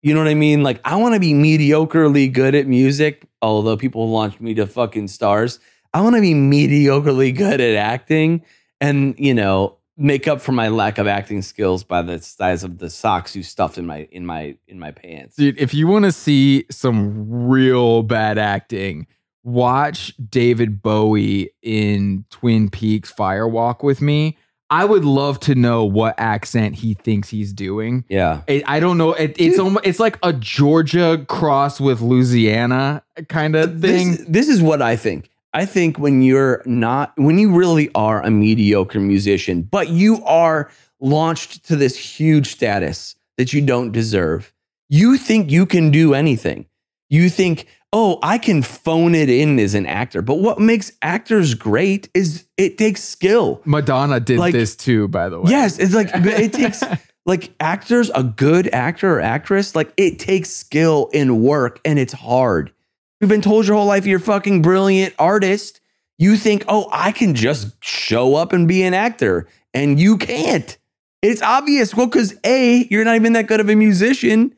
[0.00, 0.62] You know what I mean?
[0.62, 5.08] Like, I want to be mediocrely good at music, although people launch me to fucking
[5.08, 5.58] stars.
[5.94, 8.42] I want to be mediocrely good at acting
[8.80, 12.78] and, you know, make up for my lack of acting skills by the size of
[12.78, 15.36] the socks you stuffed in my in my in my pants.
[15.36, 19.06] Dude, if you want to see some real bad acting,
[19.42, 24.38] watch David Bowie in Twin Peaks Fire Walk with me.
[24.70, 28.04] I would love to know what accent he thinks he's doing.
[28.08, 28.42] Yeah.
[28.48, 29.14] I I don't know.
[29.14, 34.12] It, it's almost it's like a Georgia cross with Louisiana kind of thing.
[34.12, 35.30] This, this is what I think.
[35.52, 40.70] I think when you're not, when you really are a mediocre musician, but you are
[41.00, 44.52] launched to this huge status that you don't deserve,
[44.88, 46.66] you think you can do anything.
[47.08, 50.20] You think, oh, I can phone it in as an actor.
[50.20, 53.62] But what makes actors great is it takes skill.
[53.64, 55.50] Madonna did Like- this too, by the way.
[55.50, 56.82] Yes, it's like it takes
[57.26, 62.12] like actors, a good actor or actress, like it takes skill and work and it's
[62.12, 62.72] hard.
[63.20, 65.80] You've been told your whole life you're a fucking brilliant artist.
[66.18, 69.48] You think, oh, I can just show up and be an actor.
[69.74, 70.76] And you can't.
[71.22, 71.94] It's obvious.
[71.94, 74.54] Well, because A, you're not even that good of a musician.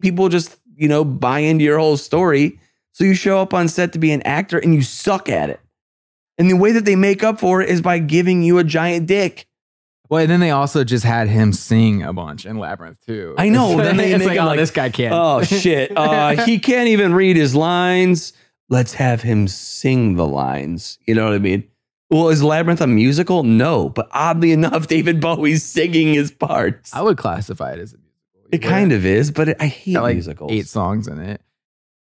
[0.00, 2.58] People just, you know, buy into your whole story.
[2.92, 5.60] So you show up on set to be an actor and you suck at it.
[6.38, 9.06] And the way that they make up for it is by giving you a giant
[9.06, 9.47] dick.
[10.08, 13.34] Well, and then they also just had him sing a bunch in Labyrinth too.
[13.36, 15.14] I know, then they it's like, oh, like- this guy can't.
[15.14, 15.96] Oh shit.
[15.96, 18.32] Uh, he can't even read his lines.
[18.70, 20.98] Let's have him sing the lines.
[21.06, 21.64] You know what I mean?
[22.10, 23.42] Well, is Labyrinth a musical?
[23.42, 26.94] No, but oddly enough, David Bowie's singing his parts.
[26.94, 28.48] I would classify it as a musical.
[28.50, 30.52] It kind of is, but I hate got like musicals.
[30.52, 31.42] eight songs in it.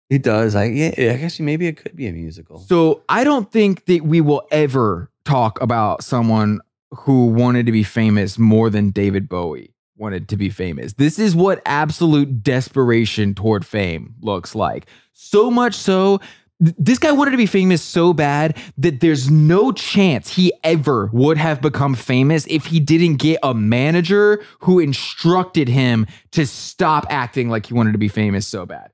[0.09, 0.55] It does.
[0.55, 1.13] I yeah.
[1.13, 2.59] I guess maybe it could be a musical.
[2.59, 6.59] So I don't think that we will ever talk about someone
[6.95, 10.93] who wanted to be famous more than David Bowie wanted to be famous.
[10.93, 14.87] This is what absolute desperation toward fame looks like.
[15.13, 16.19] So much so
[16.63, 21.09] th- this guy wanted to be famous so bad that there's no chance he ever
[21.13, 27.05] would have become famous if he didn't get a manager who instructed him to stop
[27.09, 28.92] acting like he wanted to be famous so bad.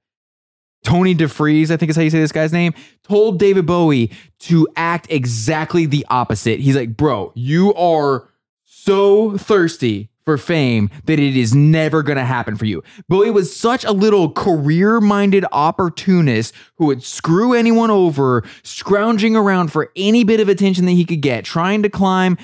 [0.83, 4.67] Tony DeFries, I think is how you say this guy's name, told David Bowie to
[4.75, 6.59] act exactly the opposite.
[6.59, 8.29] He's like, bro, you are
[8.63, 12.83] so thirsty for fame that it is never going to happen for you.
[13.07, 19.71] Bowie was such a little career minded opportunist who would screw anyone over, scrounging around
[19.71, 22.37] for any bit of attention that he could get, trying to climb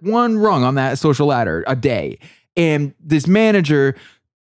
[0.00, 2.18] one rung on that social ladder a day.
[2.56, 3.94] And this manager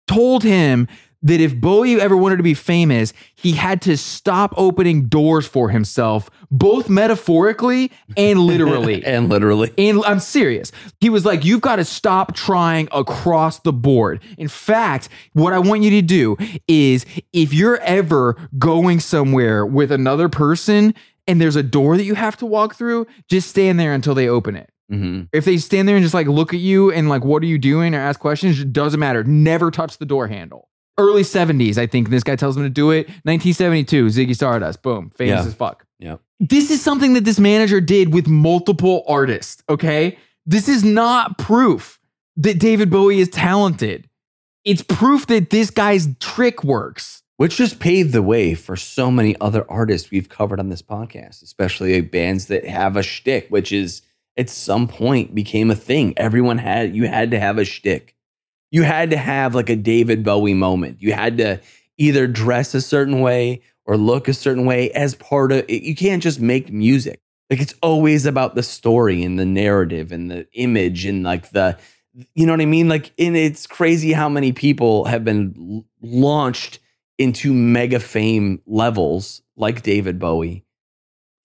[0.08, 0.88] told him
[1.22, 5.68] that if Bowie ever wanted to be famous, he had to stop opening doors for
[5.68, 9.04] himself, both metaphorically and literally.
[9.06, 9.72] and literally.
[9.78, 10.72] And I'm serious.
[11.00, 14.20] He was like, You've got to stop trying across the board.
[14.38, 19.92] In fact, what I want you to do is if you're ever going somewhere with
[19.92, 20.94] another person
[21.26, 24.28] and there's a door that you have to walk through, just stand there until they
[24.28, 24.70] open it.
[24.90, 25.22] Mm-hmm.
[25.32, 27.58] If they stand there and just like look at you and like, what are you
[27.58, 29.24] doing or ask questions, it doesn't matter.
[29.24, 30.68] Never touch the door handle.
[30.98, 33.06] Early 70s, I think this guy tells him to do it.
[33.24, 35.46] 1972, Ziggy Stardust, boom, famous Yeah.
[35.48, 35.86] as fuck.
[35.98, 36.16] Yeah.
[36.40, 40.18] This is something that this manager did with multiple artists, okay?
[40.44, 41.98] This is not proof
[42.36, 44.08] that David Bowie is talented.
[44.64, 47.22] It's proof that this guy's trick works.
[47.36, 51.42] Which just paved the way for so many other artists we've covered on this podcast,
[51.42, 54.02] especially bands that have a shtick, which is
[54.36, 56.14] at some point became a thing.
[56.16, 58.14] Everyone had you had to have a shtick.
[58.72, 61.00] You had to have like a David Bowie moment.
[61.00, 61.60] You had to
[61.98, 66.22] either dress a certain way or look a certain way as part of you can't
[66.22, 67.20] just make music.
[67.50, 71.78] Like it's always about the story and the narrative and the image and like the
[72.34, 72.88] you know what I mean?
[72.88, 76.78] Like and it's crazy how many people have been launched
[77.18, 80.64] into mega fame levels like David Bowie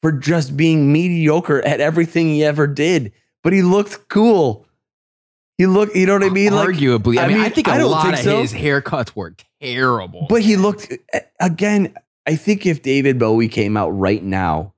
[0.02, 3.12] for just being mediocre at everything he ever did.
[3.44, 4.67] But he looked cool.
[5.58, 6.54] He looked, you know what I mean?
[6.54, 7.18] Like Arguably.
[7.18, 8.42] I, mean, I think a I don't lot think of so.
[8.42, 10.28] his haircuts were terrible.
[10.30, 10.94] But he looked
[11.40, 11.96] again.
[12.28, 14.74] I think if David Bowie came out right now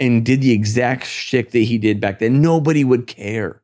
[0.00, 3.62] and did the exact shit that he did back then, nobody would care.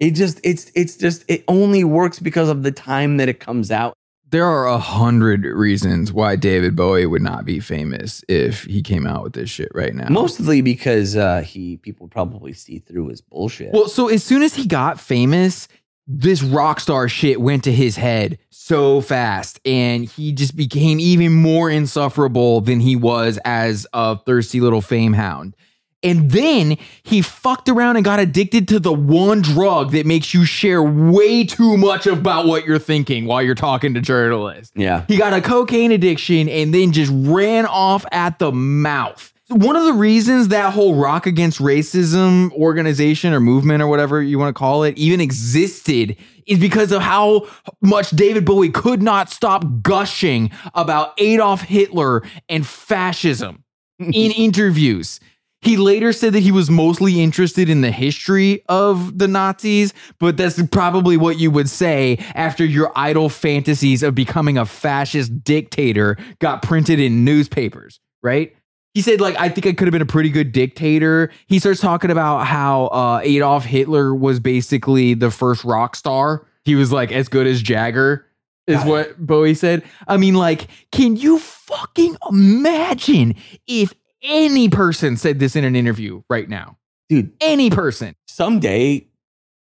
[0.00, 3.70] It just it's it's just it only works because of the time that it comes
[3.70, 3.94] out.
[4.30, 9.06] There are a hundred reasons why David Bowie would not be famous if he came
[9.06, 10.08] out with this shit right now.
[10.08, 13.72] Mostly because uh, he people probably see through his bullshit.
[13.72, 15.68] Well, so as soon as he got famous,
[16.06, 21.32] this rock star shit went to his head so fast, and he just became even
[21.32, 25.56] more insufferable than he was as a thirsty little fame hound.
[26.02, 30.44] And then he fucked around and got addicted to the one drug that makes you
[30.44, 34.72] share way too much about what you're thinking while you're talking to journalists.
[34.74, 35.04] yeah.
[35.08, 39.32] He got a cocaine addiction and then just ran off at the mouth.
[39.48, 44.38] One of the reasons that whole Rock Against Racism organization or movement or whatever you
[44.38, 47.48] want to call it even existed is because of how
[47.82, 53.64] much David Bowie could not stop gushing about Adolf Hitler and fascism
[53.98, 55.18] in interviews.
[55.62, 60.38] He later said that he was mostly interested in the history of the Nazis, but
[60.38, 66.16] that's probably what you would say after your idle fantasies of becoming a fascist dictator
[66.38, 68.56] got printed in newspapers, right?
[68.94, 71.30] He said, like, I think I could have been a pretty good dictator.
[71.46, 76.46] He starts talking about how uh, Adolf Hitler was basically the first rock star.
[76.64, 78.26] He was like as good as Jagger,
[78.66, 79.82] is what Bowie said.
[80.06, 83.34] I mean, like, can you fucking imagine
[83.66, 86.76] if any person said this in an interview right now?
[87.08, 88.14] Dude, Any person.
[88.28, 89.06] someday,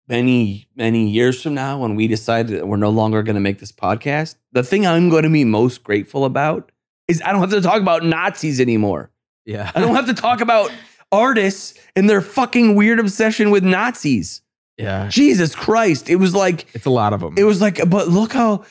[0.09, 3.59] many, many years from now, when we decide that we're no longer going to make
[3.61, 6.72] this podcast, the thing I'm going to be most grateful about
[7.07, 9.11] is I don't have to talk about Nazis anymore.
[9.46, 9.70] Yeah.
[9.74, 10.70] I don't have to talk about
[11.12, 14.42] artists and their fucking weird obsession with Nazis.
[14.76, 15.09] Yeah.
[15.09, 16.09] Jesus Christ.
[16.11, 17.34] It was like, It's a lot of them.
[17.36, 18.64] it was like, but look how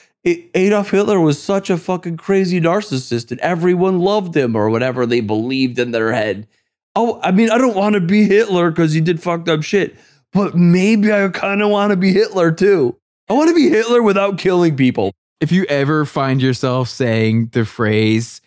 [0.53, 5.19] Adolf Hitler was such a fucking crazy narcissist and everyone loved him or whatever they
[5.21, 6.47] believed in their head.
[6.95, 9.95] Oh, I mean, I don't want to be Hitler because he did fucked up shit,
[10.33, 12.97] but maybe I kind of want to be Hitler too.
[13.29, 15.13] I want to be Hitler without killing people.
[15.39, 18.41] if you ever find yourself saying the phrase,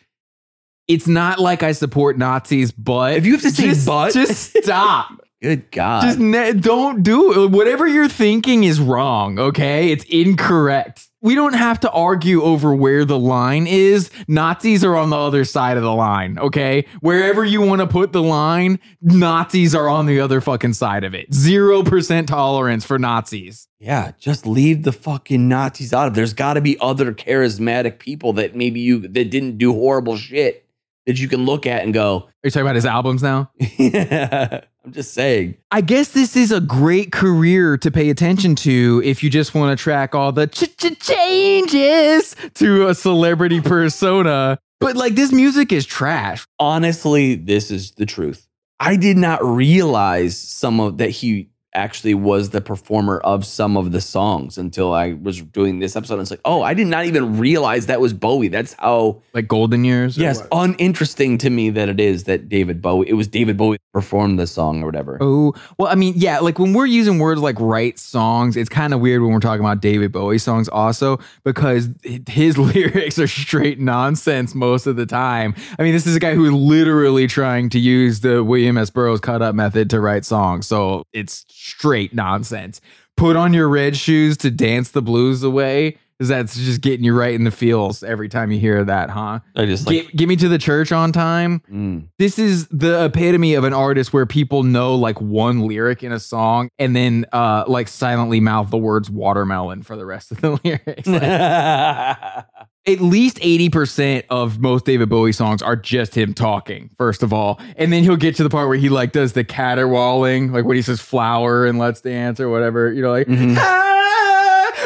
[0.88, 4.56] it's not like I support Nazis, but If you have to say just, but- just
[4.64, 5.12] stop.
[5.42, 6.02] Good God.
[6.02, 7.50] Just ne- don't do it.
[7.50, 9.90] Whatever you're thinking is wrong, okay?
[9.90, 11.06] It's incorrect.
[11.22, 14.10] We don't have to argue over where the line is.
[14.28, 16.86] Nazis are on the other side of the line, okay?
[17.00, 21.14] Wherever you want to put the line, Nazis are on the other fucking side of
[21.14, 21.30] it.
[21.30, 23.66] 0% tolerance for Nazis.
[23.78, 26.14] yeah, just leave the fucking Nazis out of.
[26.14, 30.66] There's got to be other charismatic people that maybe you that didn't do horrible shit
[31.06, 33.50] that you can look at and go, Are you talking about his albums now?
[33.78, 34.60] yeah.
[34.84, 35.56] I'm just saying.
[35.70, 39.76] I guess this is a great career to pay attention to if you just want
[39.78, 44.58] to track all the ch- ch- changes to a celebrity persona.
[44.80, 46.46] But like this music is trash.
[46.58, 48.46] Honestly, this is the truth.
[48.78, 53.92] I did not realize some of that he actually was the performer of some of
[53.92, 56.14] the songs until I was doing this episode.
[56.14, 58.48] And it's like, oh, I did not even realize that was Bowie.
[58.48, 60.18] That's how Like golden years.
[60.18, 60.48] yes, what?
[60.50, 63.08] uninteresting to me that it is that David Bowie.
[63.08, 65.18] It was David Bowie performed the song or whatever.
[65.20, 68.94] Oh, well, I mean, yeah, like when we're using words like write songs, it's kind
[68.94, 71.88] of weird when we're talking about David Bowie songs also because
[72.28, 75.54] his lyrics are straight nonsense most of the time.
[75.78, 78.90] I mean, this is a guy who is literally trying to use the William S.
[78.90, 80.66] Burroughs cut up method to write songs.
[80.66, 82.80] So it's straight nonsense.
[83.16, 85.98] Put on your red shoes to dance the blues away.
[86.20, 89.40] Because that's just getting you right in the feels every time you hear that, huh?
[89.56, 92.06] I just like Get, get me to the church on time mm.
[92.18, 96.20] this is the epitome of an artist where people know like one lyric in a
[96.20, 100.50] song and then uh like silently mouth the words watermelon for the rest of the
[100.62, 101.06] lyrics.
[101.06, 101.22] Like,
[102.86, 107.58] at least 80% of most David Bowie songs are just him talking, first of all.
[107.76, 110.76] And then he'll get to the part where he like does the caterwauling, like when
[110.76, 113.56] he says flower and let's dance or whatever, you know, like Mhm.
[113.58, 113.86] "Ah!"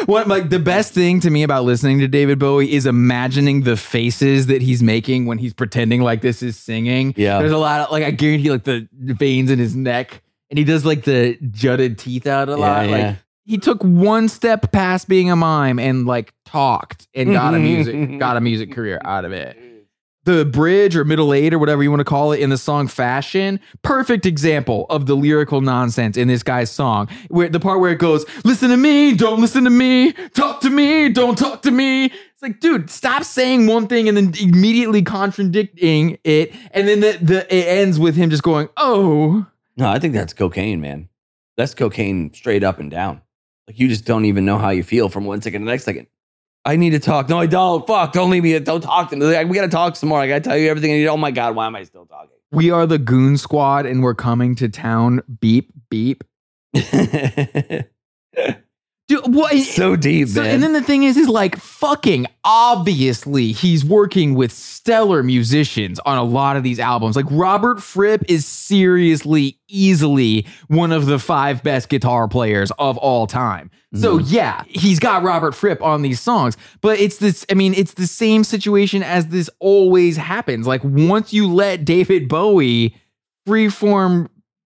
[0.05, 3.77] What like the best thing to me about listening to David Bowie is imagining the
[3.77, 7.13] faces that he's making when he's pretending like this is singing.
[7.17, 7.39] Yeah.
[7.39, 10.63] There's a lot of like I guarantee like the veins in his neck and he
[10.65, 12.89] does like the jutted teeth out a Yeah, lot.
[12.89, 13.07] yeah.
[13.07, 17.59] Like he took one step past being a mime and like talked and got a
[17.59, 19.57] music got a music career out of it
[20.25, 22.87] the bridge or middle eight or whatever you want to call it in the song
[22.87, 27.91] fashion perfect example of the lyrical nonsense in this guy's song where the part where
[27.91, 31.71] it goes listen to me don't listen to me talk to me don't talk to
[31.71, 36.99] me it's like dude stop saying one thing and then immediately contradicting it and then
[36.99, 39.45] the, the it ends with him just going oh
[39.77, 41.09] No, I think that's cocaine, man.
[41.57, 43.21] That's cocaine straight up and down.
[43.67, 45.83] Like you just don't even know how you feel from one second to the next
[45.83, 46.07] second.
[46.65, 47.29] I need to talk.
[47.29, 47.85] No, I don't.
[47.85, 48.11] Fuck.
[48.13, 48.57] Don't leave me.
[48.59, 49.25] Don't talk to me.
[49.45, 50.19] We gotta talk some more.
[50.19, 50.91] I gotta tell you everything.
[50.91, 51.07] I need.
[51.07, 52.29] Oh my god, why am I still talking?
[52.51, 56.23] we are the goon squad and we're coming to town beep beep
[59.07, 60.55] dude what so deep, So- man.
[60.55, 66.17] and then the thing is, is like fucking obviously he's working with stellar musicians on
[66.17, 67.15] a lot of these albums.
[67.15, 73.27] Like Robert Fripp is seriously, easily one of the five best guitar players of all
[73.27, 73.69] time.
[73.93, 74.33] So mm-hmm.
[74.33, 77.45] yeah, he's got Robert Fripp on these songs, but it's this.
[77.49, 80.67] I mean, it's the same situation as this always happens.
[80.67, 82.95] Like once you let David Bowie
[83.47, 84.27] freeform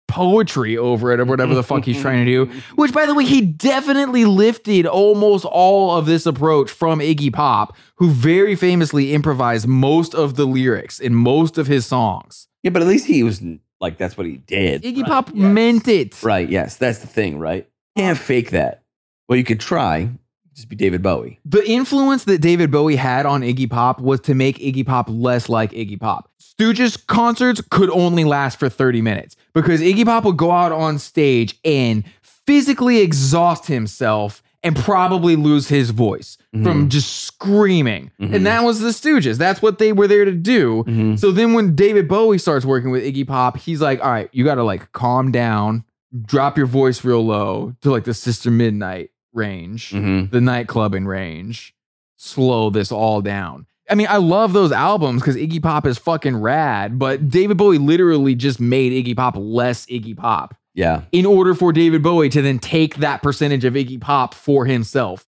[0.08, 2.52] poetry over it or whatever the fuck he's trying to do.
[2.76, 7.76] Which, by the way, he definitely lifted almost all of this approach from Iggy Pop,
[7.96, 12.48] who very famously improvised most of the lyrics in most of his songs.
[12.62, 13.42] yeah, but at least he was
[13.80, 14.82] like that's what he did.
[14.82, 15.36] Iggy Right, Pop yes.
[15.36, 16.22] meant it.
[16.22, 16.48] Right.
[16.48, 17.38] Yes, that's the thing.
[17.38, 17.68] Right.
[17.96, 18.82] Can't fake that.
[19.28, 20.10] Well, you could try.
[20.54, 21.40] Just be David Bowie.
[21.44, 25.48] The influence that David Bowie had on Iggy Pop was to make Iggy Pop less
[25.48, 26.30] like Iggy Pop.
[26.58, 30.98] Stooges concerts could only last for 30 minutes because Iggy Pop would go out on
[30.98, 38.10] stage and physically exhaust himself and probably lose his voice from just screaming.
[38.20, 38.34] Mhm.
[38.34, 39.36] And that was the Stooges.
[39.36, 40.84] That's what they were there to do.
[40.86, 41.18] Mhm.
[41.18, 44.42] So then when David Bowie starts working with Iggy Pop, he's like, all right, you
[44.44, 45.84] got to like calm down,
[46.24, 50.30] drop your voice real low to like the Sister Midnight range Mhm.
[50.30, 51.74] the nightclubbing range,
[52.16, 53.66] slow this all down.
[53.90, 57.78] I mean, I love those albums because Iggy Pop is fucking rad, but David Bowie
[57.78, 61.02] literally just made Iggy Pop less Iggy Pop Yeah.
[61.12, 65.26] in order for David Bowie to then take that percentage of Iggy Pop for himself.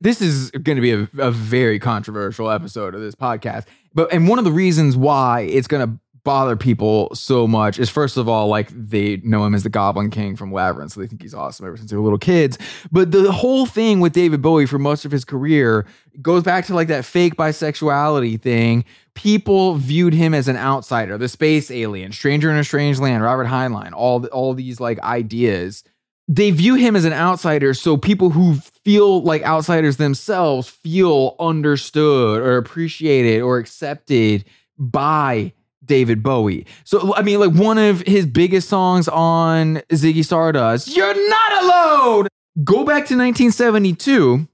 [0.00, 3.64] This is going to be a, a very controversial episode of this podcast.
[3.92, 7.88] But and one of the reasons why it's going to bother people so much is
[7.88, 11.06] first of all like they know him as the Goblin King from Labyrinth, so they
[11.06, 12.58] think he's awesome ever since they were little kids.
[12.92, 15.86] But the whole thing with David Bowie for most of his career
[16.20, 18.84] goes back to like that fake bisexuality thing.
[19.14, 23.46] People viewed him as an outsider, the space alien, stranger in a strange land, Robert
[23.46, 25.84] Heinlein, all all these like ideas.
[26.28, 28.54] They view him as an outsider, so people who
[28.84, 34.44] feel like outsiders themselves feel understood or appreciated or accepted
[34.78, 35.52] by
[35.90, 36.66] David Bowie.
[36.84, 42.28] So I mean, like one of his biggest songs on Ziggy Stardust, "You're Not Alone."
[42.62, 44.46] Go back to 1972.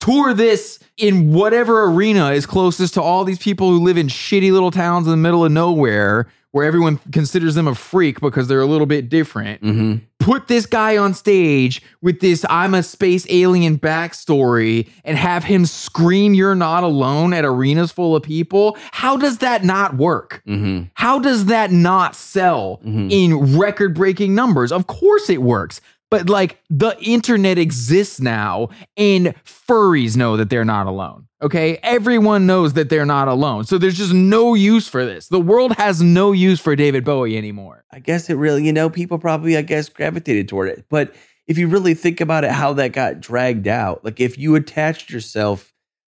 [0.00, 4.50] Tour this in whatever arena is closest to all these people who live in shitty
[4.50, 8.60] little towns in the middle of nowhere where everyone considers them a freak because they're
[8.60, 9.62] a little bit different.
[9.62, 10.04] Mm-hmm.
[10.22, 15.66] Put this guy on stage with this I'm a space alien backstory and have him
[15.66, 18.76] scream you're not alone at arenas full of people.
[18.92, 20.42] How does that not work?
[20.46, 20.84] Mm-hmm.
[20.94, 23.10] How does that not sell Mhm.
[23.10, 24.70] in record breaking numbers?
[24.70, 25.80] Of course it works.
[26.12, 31.26] But like the internet exists now and furries know that they're not alone.
[31.40, 31.78] Okay.
[31.82, 33.64] Everyone knows that they're not alone.
[33.64, 35.28] So there's just no use for this.
[35.28, 37.84] The world has no use for David Bowie anymore.
[37.90, 40.84] I guess it really, you know, people probably, I guess, gravitated toward it.
[40.90, 41.14] But
[41.46, 45.10] if you really think about it, how that got dragged out, like if you attached
[45.10, 45.72] yourself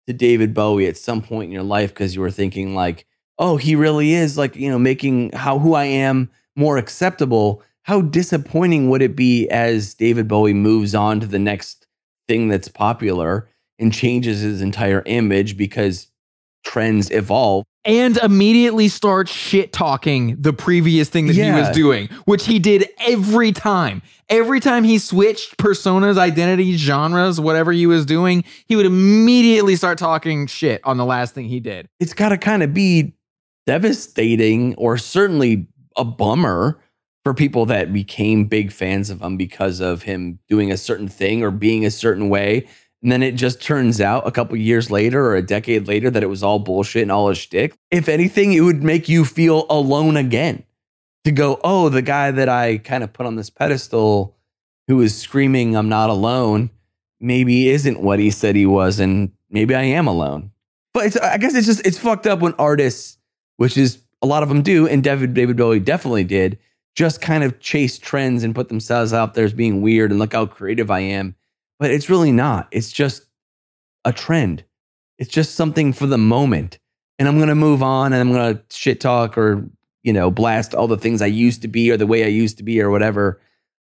[0.08, 3.06] to David Bowie at some point in your life because you were thinking, like,
[3.38, 8.00] oh, he really is, like, you know, making how who I am more acceptable, how
[8.00, 11.86] disappointing would it be as David Bowie moves on to the next
[12.26, 16.08] thing that's popular and changes his entire image because
[16.64, 17.64] trends evolve?
[17.84, 22.88] And immediately starts shit talking the previous thing that he was doing, which he did
[23.00, 24.00] every time.
[24.30, 29.98] Every time he switched personas, identities, genres, whatever he was doing, he would immediately start
[29.98, 31.86] talking shit on the last thing he did.
[32.00, 33.14] it's got to kind of be
[33.66, 35.66] devastating or certainly
[35.98, 36.80] a bummer
[37.24, 41.42] for people that became big fans of him because of him doing a certain thing
[41.42, 42.68] or being a certain way.
[43.02, 46.22] And then it just turns out a couple years later or a decade later that
[46.22, 47.74] it was all bullshit and all a shtick.
[47.90, 50.64] If anything, it would make you feel alone again
[51.24, 54.36] to go, oh, the guy that I kind of put on this pedestal
[54.88, 56.70] who is screaming, I'm not alone,
[57.20, 59.00] maybe isn't what he said he was.
[59.00, 60.50] And maybe I am alone.
[60.92, 63.18] But I guess it's just it's fucked up when artists,
[63.56, 66.58] which is a lot of them do, and David David Bowie definitely did,
[66.94, 70.32] just kind of chase trends and put themselves out there as being weird and look
[70.32, 71.34] how creative I am.
[71.78, 72.68] But it's really not.
[72.70, 73.26] It's just
[74.04, 74.64] a trend.
[75.18, 76.78] It's just something for the moment.
[77.18, 79.68] And I'm gonna move on and I'm gonna shit talk or
[80.02, 82.58] you know blast all the things I used to be or the way I used
[82.58, 83.40] to be or whatever.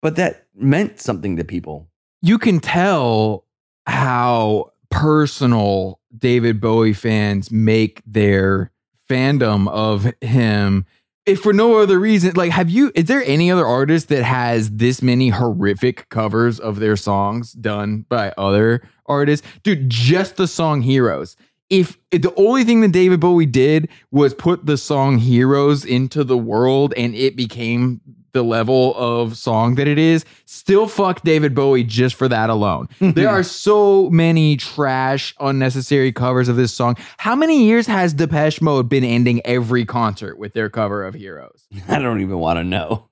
[0.02, 1.88] But that meant something to people.
[2.22, 3.44] you can tell
[3.86, 8.70] how personal David Bowie fans make their
[9.08, 10.84] fandom of him.
[11.30, 14.68] If for no other reason, like, have you, is there any other artist that has
[14.68, 19.46] this many horrific covers of their songs done by other artists?
[19.62, 21.36] Dude, just the song Heroes.
[21.68, 26.24] If, if the only thing that David Bowie did was put the song Heroes into
[26.24, 28.00] the world and it became
[28.32, 32.88] the level of song that it is, still fuck David Bowie just for that alone.
[33.00, 36.96] there are so many trash, unnecessary covers of this song.
[37.18, 41.66] How many years has Depeche Mode been ending every concert with their cover of Heroes?
[41.88, 43.06] I don't even want to know.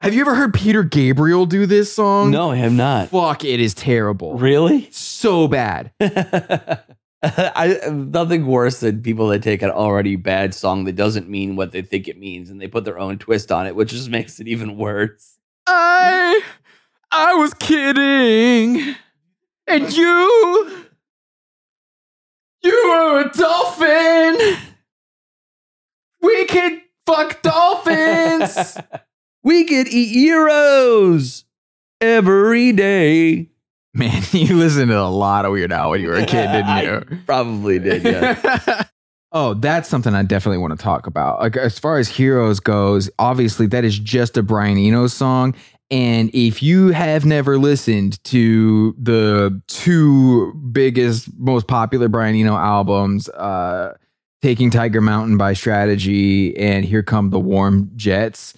[0.00, 2.30] Have you ever heard Peter Gabriel do this song?
[2.30, 3.08] No, I have not.
[3.08, 4.36] Fuck, it is terrible.
[4.36, 4.90] Really?
[4.90, 5.92] So bad.
[7.56, 11.72] I nothing worse than people that take an already bad song that doesn't mean what
[11.72, 14.40] they think it means and they put their own twist on it, which just makes
[14.40, 15.38] it even worse.
[15.66, 16.42] I
[17.10, 18.94] I was kidding.
[19.66, 20.84] And you
[22.62, 24.58] you were a dolphin.
[26.20, 28.76] We could fuck dolphins.
[29.42, 31.44] we could eat euros
[32.02, 33.48] every day.
[33.94, 36.84] Man, you listened to a lot of Weird Al when you were a kid, didn't
[36.84, 37.18] you?
[37.26, 38.84] Probably did, yeah.
[39.32, 41.40] oh, that's something I definitely want to talk about.
[41.40, 45.54] Like as far as Heroes goes, obviously that is just a Brian Eno song.
[45.90, 53.28] And if you have never listened to the two biggest, most popular Brian Eno albums,
[53.28, 53.94] uh,
[54.42, 58.54] Taking Tiger Mountain by Strategy and Here Come the Warm Jets,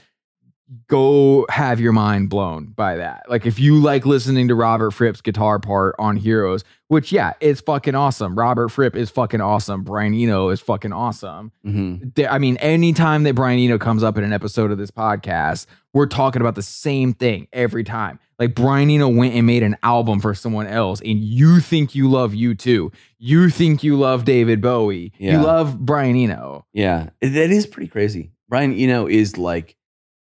[0.89, 3.25] go have your mind blown by that.
[3.29, 7.61] Like if you like listening to Robert Fripp's guitar part on Heroes, which yeah, it's
[7.61, 8.37] fucking awesome.
[8.37, 9.83] Robert Fripp is fucking awesome.
[9.83, 11.53] Brian Eno is fucking awesome.
[11.65, 12.27] Mhm.
[12.29, 16.07] I mean, anytime that Brian Eno comes up in an episode of this podcast, we're
[16.07, 18.19] talking about the same thing every time.
[18.39, 22.11] Like Brian Eno went and made an album for someone else, and you think you
[22.11, 22.93] love U2.
[23.19, 25.13] You think you love David Bowie.
[25.19, 25.39] Yeah.
[25.39, 26.67] You love Brian Eno.
[26.73, 28.33] Yeah, that is pretty crazy.
[28.49, 29.75] Brian Eno is like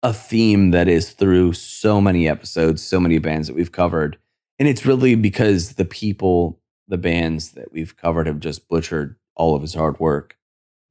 [0.03, 4.17] a theme that is through so many episodes, so many bands that we've covered.
[4.57, 9.55] And it's really because the people, the bands that we've covered have just butchered all
[9.55, 10.37] of his hard work.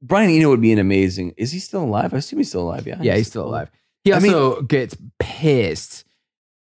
[0.00, 1.34] Brian Eno would be an amazing.
[1.36, 2.14] Is he still alive?
[2.14, 2.86] I assume he's still alive.
[2.86, 2.98] Yeah.
[3.00, 3.70] Yeah, he's still alive.
[4.04, 6.04] He I mean- also gets pissed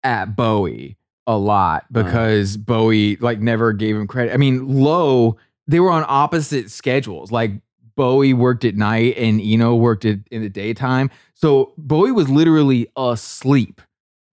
[0.03, 2.03] at Bowie a lot uh.
[2.03, 4.35] because Bowie like never gave him credit.
[4.35, 7.31] I mean, Low, they were on opposite schedules.
[7.31, 7.53] Like
[7.95, 11.11] Bowie worked at night and Eno worked at, in the daytime.
[11.35, 13.81] So Bowie was literally asleep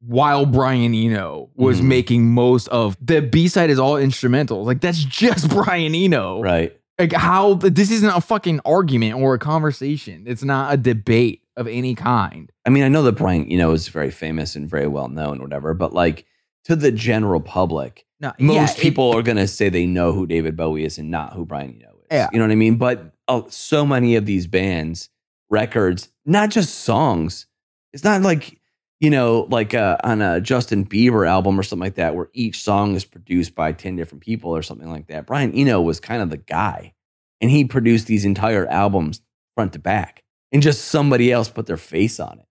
[0.01, 1.86] while Brian Eno was Mhm.
[1.86, 4.64] making most of the B side is all instrumental.
[4.64, 6.41] Like that's just Brian Eno.
[6.41, 6.76] Right.
[6.97, 10.24] Like how this isn't a fucking argument or a conversation.
[10.28, 12.51] It's not a debate of any kind.
[12.66, 15.39] I mean, I know that Brian, you know, is very famous and very well known,
[15.41, 16.26] whatever, but like
[16.66, 20.12] to the general public, No, most yeah, it- people are going to say they know
[20.14, 22.07] who David Bowie is and not who Brian Eno is.
[22.12, 22.30] Yeah.
[22.34, 22.76] You know what I mean?
[22.76, 25.09] But uh, so many of these bands,
[25.49, 27.47] records, not just songs,
[27.93, 28.59] it's not like,
[28.99, 32.61] you know, like uh, on a Justin Bieber album or something like that, where each
[32.61, 35.25] song is produced by 10 different people or something like that.
[35.25, 36.93] Brian Eno was kind of the guy,
[37.39, 39.21] and he produced these entire albums
[39.55, 42.49] front to back, and just somebody else put their face on it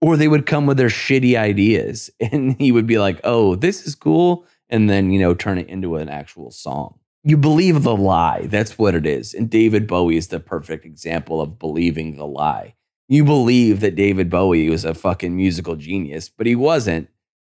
[0.00, 3.86] or they would come with their shitty ideas and he would be like, oh, this
[3.86, 4.46] is cool.
[4.68, 6.98] And then, you know, turn it into an actual song.
[7.24, 8.46] You believe the lie.
[8.46, 9.34] That's what it is.
[9.34, 12.74] And David Bowie is the perfect example of believing the lie.
[13.08, 17.08] You believe that David Bowie was a fucking musical genius, but he wasn't.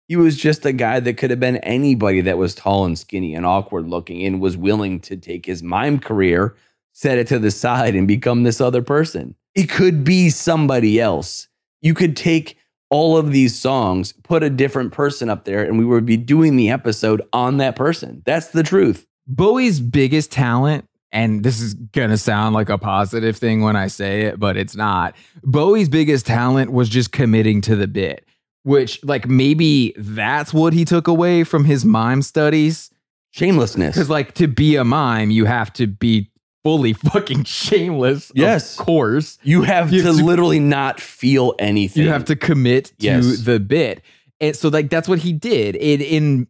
[0.08, 3.34] He was just a guy that could have been anybody that was tall and skinny
[3.34, 6.56] and awkward looking and was willing to take his mime career,
[6.92, 9.34] set it to the side, and become this other person.
[9.54, 11.48] It could be somebody else
[11.82, 12.56] you could take
[12.88, 16.56] all of these songs, put a different person up there, and we would be doing
[16.56, 18.22] the episode on that person.
[18.24, 19.06] That's the truth.
[19.36, 24.22] Bowie's biggest talent, and this is gonna sound like a positive thing when I say
[24.22, 25.14] it, but it's not.
[25.42, 28.26] Bowie's biggest talent was just committing to the bit,
[28.64, 32.90] which, like, maybe that's what he took away from his mime studies.
[33.30, 33.94] Shamelessness.
[33.94, 36.30] Because, like, to be a mime, you have to be
[36.62, 38.30] fully fucking shameless.
[38.34, 38.78] Yes.
[38.78, 39.38] Of course.
[39.42, 42.02] You have You to to- literally not feel anything.
[42.02, 43.40] You have to commit to Yes.
[43.40, 44.02] the bit.
[44.40, 45.76] And so like that's what he did.
[45.76, 46.46] In in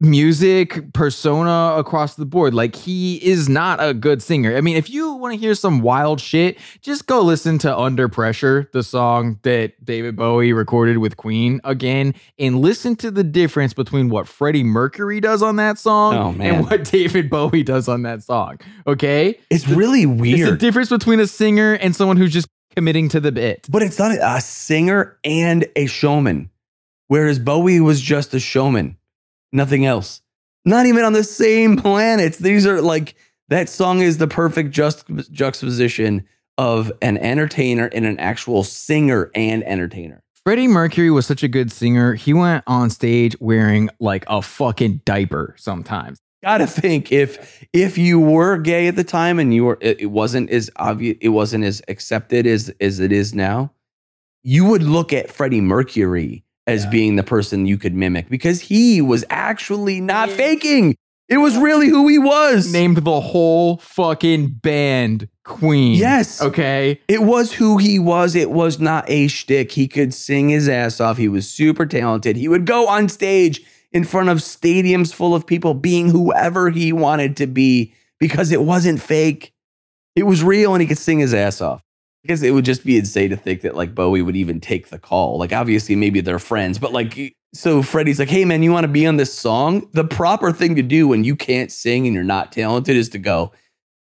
[0.00, 2.54] music, persona across the board.
[2.54, 4.56] Like he is not a good singer.
[4.56, 8.08] I mean, if you want to hear some wild shit, just go listen to Under
[8.08, 13.72] Pressure, the song that David Bowie recorded with Queen again, and listen to the difference
[13.74, 18.02] between what Freddie Mercury does on that song Oh, and what David Bowie does on
[18.02, 18.58] that song.
[18.86, 19.38] Okay?
[19.50, 20.40] It's really weird.
[20.40, 23.66] It's the difference between a singer and someone who's just committing to the bit.
[23.70, 26.50] but it's not a singer and a showman.
[27.08, 28.98] Whereas Bowie was just a showman,
[29.52, 30.22] nothing else.
[30.64, 32.38] Not even on the same planets.
[32.38, 33.14] These are like
[33.48, 36.24] that song is the perfect just, juxtaposition
[36.58, 40.22] of an entertainer and an actual singer and entertainer.
[40.44, 42.14] Freddie Mercury was such a good singer.
[42.14, 46.18] He went on stage wearing like a fucking diaper sometimes.
[46.42, 50.06] Gotta think if if you were gay at the time and you were it, it
[50.06, 53.72] wasn't as obvious it wasn't as accepted as as it is now,
[54.44, 59.00] you would look at Freddie Mercury as being the person you could mimic because he
[59.00, 60.36] was actually not Yeah.
[60.36, 60.96] faking.
[61.28, 62.72] It was really who he was.
[62.72, 65.94] Named the whole fucking band Queen.
[65.98, 66.40] Yes.
[66.40, 67.00] Okay.
[67.08, 68.34] It was who he was.
[68.36, 69.72] It was not a shtick.
[69.72, 71.16] He could sing his ass off.
[71.18, 72.36] He was super talented.
[72.36, 73.60] He would go on stage
[73.92, 78.62] in front of stadiums full of people being whoever he wanted to be because it
[78.62, 79.52] wasn't fake.
[80.14, 81.82] It was real and he could sing his ass off.
[82.26, 84.88] I guess it would just be insane to think that like Bowie would even take
[84.88, 85.38] the call.
[85.38, 88.88] Like obviously maybe they're friends, but like so Freddie's like, "Hey man, you want to
[88.88, 92.24] be on this song?" The proper thing to do when you can't sing and you're
[92.24, 93.52] not talented is to go,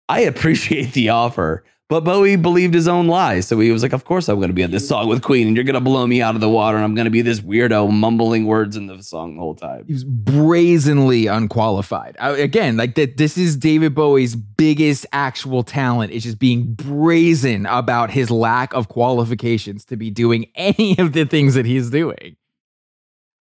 [0.09, 3.47] "I appreciate the offer." But Bowie believed his own lies.
[3.47, 5.47] So he was like, Of course I'm going to be on this song with Queen
[5.47, 7.21] and you're going to blow me out of the water and I'm going to be
[7.21, 9.85] this weirdo mumbling words in the song the whole time.
[9.87, 12.17] He was brazenly unqualified.
[12.19, 13.19] I- again, like that.
[13.19, 16.13] This is David Bowie's biggest actual talent.
[16.13, 21.27] Is just being brazen about his lack of qualifications to be doing any of the
[21.27, 22.37] things that he's doing.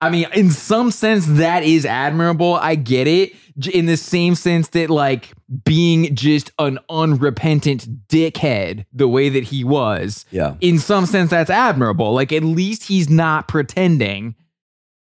[0.02, 2.56] I mean, in some sense, that is admirable.
[2.56, 3.34] I get it.
[3.72, 5.32] In the same sense that, like,
[5.64, 10.56] being just an unrepentant dickhead the way that he was, Yeah.
[10.62, 12.14] in some sense, that's admirable.
[12.14, 14.36] Like, at least he's not pretending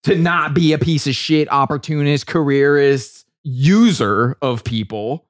[0.03, 5.25] to not be a piece of shit, opportunist, careerist, user of people.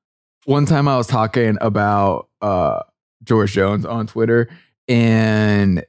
[0.46, 2.82] One time I was talking about uh,
[3.24, 4.50] George Jones on Twitter,
[4.88, 5.84] and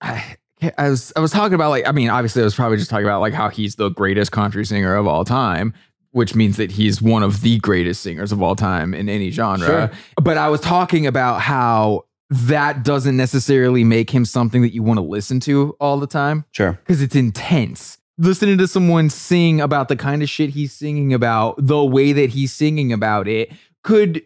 [0.00, 0.36] I,
[0.78, 3.06] I was I was talking about like I mean obviously I was probably just talking
[3.06, 5.72] about like how he's the greatest country singer of all time,
[6.12, 9.66] which means that he's one of the greatest singers of all time in any genre.
[9.66, 9.90] Sure.
[10.16, 14.98] But I was talking about how that doesn't necessarily make him something that you want
[14.98, 16.72] to listen to all the time Sure.
[16.72, 17.98] because it's intense.
[18.18, 22.30] Listening to someone sing about the kind of shit he's singing about, the way that
[22.30, 23.50] he's singing about it,
[23.82, 24.22] could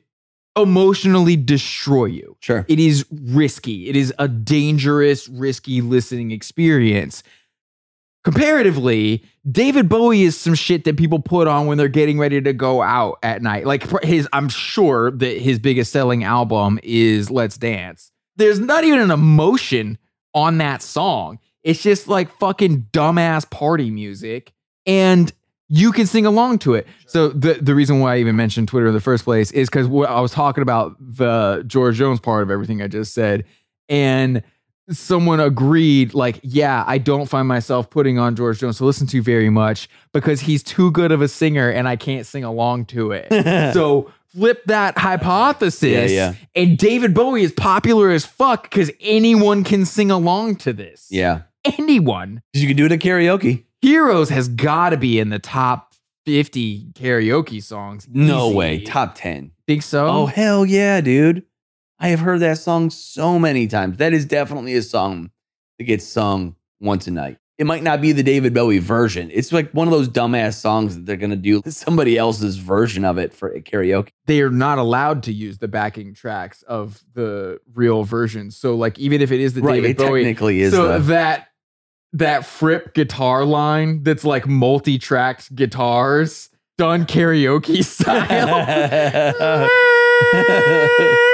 [0.56, 2.36] emotionally destroy you.
[2.40, 2.64] Sure.
[2.68, 3.88] It is risky.
[3.88, 7.22] It is a dangerous, risky listening experience.
[8.24, 12.52] Comparatively, David Bowie is some shit that people put on when they're getting ready to
[12.52, 13.66] go out at night.
[13.66, 18.10] Like his, I'm sure that his biggest selling album is Let's Dance.
[18.36, 19.98] There's not even an emotion
[20.34, 21.38] on that song.
[21.62, 24.52] It's just like fucking dumbass party music.
[24.86, 25.32] And
[25.68, 26.86] you can sing along to it.
[27.06, 29.86] So the the reason why I even mentioned Twitter in the first place is because
[29.86, 33.44] I was talking about the George Jones part of everything I just said,
[33.88, 34.42] and
[34.90, 39.22] someone agreed, like, yeah, I don't find myself putting on George Jones to listen to
[39.22, 43.12] very much because he's too good of a singer and I can't sing along to
[43.12, 43.28] it.
[43.74, 46.10] so flip that hypothesis.
[46.12, 46.34] Yeah, yeah.
[46.54, 51.06] And David Bowie is popular as fuck because anyone can sing along to this.
[51.10, 51.42] Yeah.
[51.64, 52.42] Anyone.
[52.52, 53.64] Because you can do it at karaoke.
[53.80, 55.94] Heroes has got to be in the top
[56.26, 58.08] 50 karaoke songs.
[58.10, 58.56] No Easy.
[58.56, 58.84] way.
[58.84, 59.52] Top 10.
[59.66, 60.06] Think so?
[60.06, 61.44] Oh, hell yeah, dude.
[61.98, 63.98] I have heard that song so many times.
[63.98, 65.30] That is definitely a song
[65.78, 67.38] that gets sung once a night.
[67.56, 69.30] It might not be the David Bowie version.
[69.32, 73.04] It's like one of those dumbass songs that they're going to do somebody else's version
[73.04, 74.08] of it for karaoke.
[74.26, 78.50] they are not allowed to use the backing tracks of the real version.
[78.50, 79.76] So like even if it is the Right.
[79.76, 81.48] David It Bowie, technically is so the, that
[82.14, 88.66] that Fripp guitar line that's like multi-tracked guitars done karaoke style.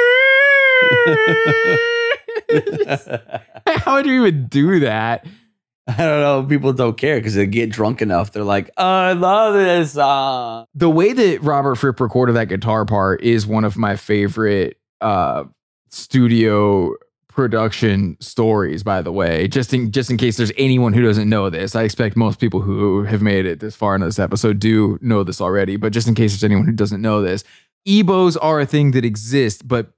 [3.67, 5.27] How would you even do that?
[5.87, 6.45] I don't know.
[6.49, 8.33] People don't care because they get drunk enough.
[8.33, 10.67] They're like, oh, I love this song.
[10.75, 15.45] The way that Robert Fripp recorded that guitar part is one of my favorite uh,
[15.91, 16.95] studio
[17.29, 18.83] production stories.
[18.83, 21.83] By the way, just in just in case there's anyone who doesn't know this, I
[21.83, 25.41] expect most people who have made it this far in this episode do know this
[25.41, 25.77] already.
[25.77, 27.43] But just in case there's anyone who doesn't know this,
[27.89, 29.93] EBows are a thing that exist, but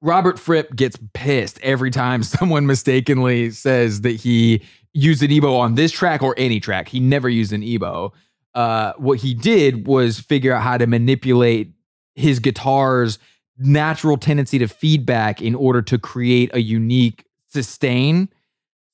[0.00, 4.62] Robert Fripp gets pissed every time someone mistakenly says that he
[4.94, 6.88] used an EBow on this track or any track.
[6.88, 8.12] He never used an EBow.
[8.54, 11.72] Uh, what he did was figure out how to manipulate
[12.14, 13.18] his guitar's
[13.58, 18.28] natural tendency to feedback in order to create a unique sustain.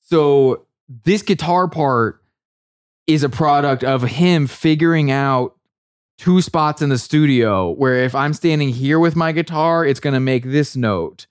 [0.02, 0.66] So
[1.04, 2.22] this guitar part
[3.06, 5.56] is a product of him figuring out
[6.18, 10.14] two spots in the studio where if I'm standing here with my guitar, it's going
[10.14, 11.26] to make this note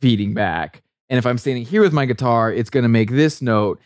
[0.00, 0.82] feeding back.
[1.10, 3.80] And if I'm standing here with my guitar, it's going to make this note.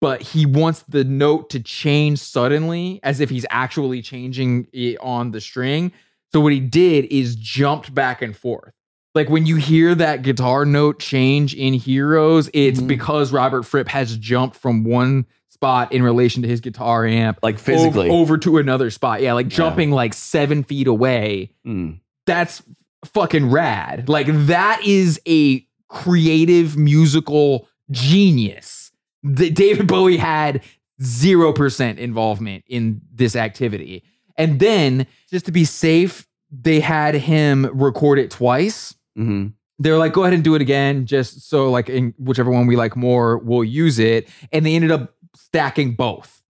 [0.00, 5.30] But he wants the note to change suddenly as if he's actually changing it on
[5.32, 5.92] the string.
[6.32, 8.72] So what he did is jumped back and forth.
[9.14, 12.86] Like when you hear that guitar note change in Heroes, it's Mhm.
[12.86, 15.26] because Robert Fripp has jumped from one
[15.60, 18.08] spot in relation to his guitar amp Like physically.
[18.08, 19.20] over, to another spot.
[19.20, 19.56] Yeah, like Yeah.
[19.58, 21.52] jumping like seven feet away.
[21.66, 22.00] Mm.
[22.26, 22.62] That's
[23.04, 24.08] fucking rad.
[24.08, 28.90] Like that is a creative musical genius.
[29.22, 30.62] The, David Bowie had
[31.02, 34.02] zero percent involvement in this activity,
[34.38, 39.48] and then just to be safe, they had him record it twice hmm
[39.82, 42.76] they're like, go ahead and do it again, just so like in whichever one we
[42.76, 44.28] like more, we'll use it.
[44.52, 45.14] And they ended up
[45.50, 46.42] stacking both.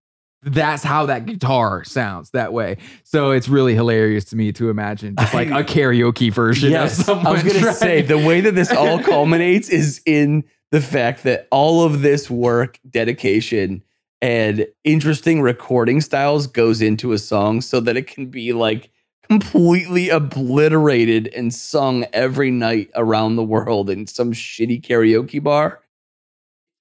[0.43, 2.79] That's how that guitar sounds that way.
[3.05, 7.09] So it's really hilarious to me to imagine just like a karaoke version of.
[7.09, 11.25] I was going to say the way that this all culminates is in the fact
[11.25, 13.83] that all of this work, dedication,
[14.23, 18.91] and interesting recording styles goes into a song so that it can be like
[19.29, 25.81] completely obliterated and sung every night around the world in some shitty karaoke bar.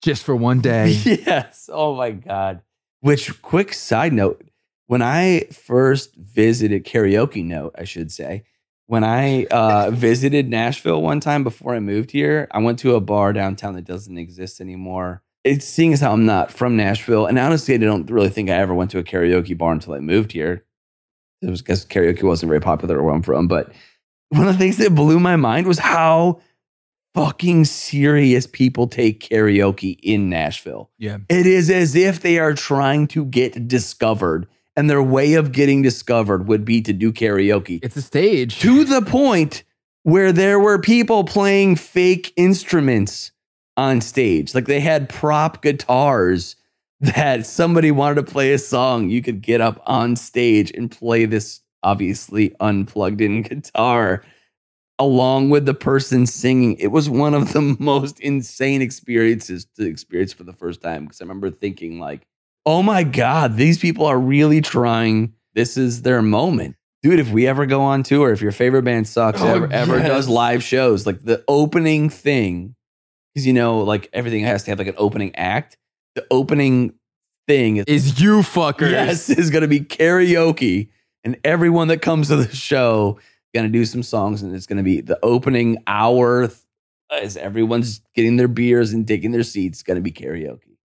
[0.01, 0.89] Just for one day.
[1.03, 1.69] yes.
[1.71, 2.61] Oh my God.
[3.01, 4.43] Which, quick side note,
[4.87, 8.43] when I first visited karaoke note, I should say,
[8.87, 12.99] when I uh, visited Nashville one time before I moved here, I went to a
[12.99, 15.21] bar downtown that doesn't exist anymore.
[15.43, 18.55] It's seeing as how I'm not from Nashville, and honestly, I don't really think I
[18.55, 20.65] ever went to a karaoke bar until I moved here.
[21.41, 23.47] It was because karaoke wasn't very popular where I'm from.
[23.47, 23.71] But
[24.29, 26.41] one of the things that blew my mind was how
[27.13, 30.89] fucking serious people take karaoke in Nashville.
[30.97, 31.17] Yeah.
[31.29, 35.81] It is as if they are trying to get discovered, and their way of getting
[35.81, 38.59] discovered would be to do karaoke It's a stage.
[38.59, 39.63] to the point
[40.03, 43.31] where there were people playing fake instruments
[43.75, 44.55] on stage.
[44.55, 46.55] Like they had prop guitars
[47.01, 49.09] that somebody wanted to play a song.
[49.09, 54.23] You could get up on stage and play this obviously unplugged in guitar
[54.99, 56.75] along with the person singing.
[56.77, 61.21] It was one of the most insane experiences to experience for the first time because
[61.21, 62.27] I remember thinking like,
[62.65, 65.33] "Oh my god, these people are really trying.
[65.55, 69.07] This is their moment." Dude, if we ever go on tour, if your favorite band
[69.07, 72.75] sucks Oh, ever, ever does live shows, like the opening thing,
[73.33, 75.77] because you know, like everything has to have like an opening act.
[76.15, 76.95] The opening
[77.47, 78.91] thing is you fuckers.
[78.91, 80.89] Yes, is going to be karaoke,
[81.23, 83.17] and everyone that comes to the show
[83.53, 86.49] going to do some songs, and it's going to be the opening hour
[87.11, 89.81] as everyone's getting their beers and taking their seats.
[89.83, 90.77] Going to be karaoke.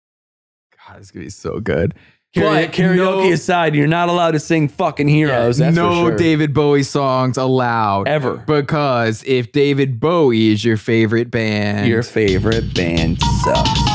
[0.87, 1.95] God, it's gonna be so good.
[2.35, 2.97] But karaoke
[3.29, 5.59] no- aside, you're not allowed to sing fucking heroes.
[5.59, 6.17] that's for no sure.
[6.17, 8.37] David Bowie songs allowed ever.
[8.47, 13.94] because if David Bowie is your favorite band, Your favorite band sucks.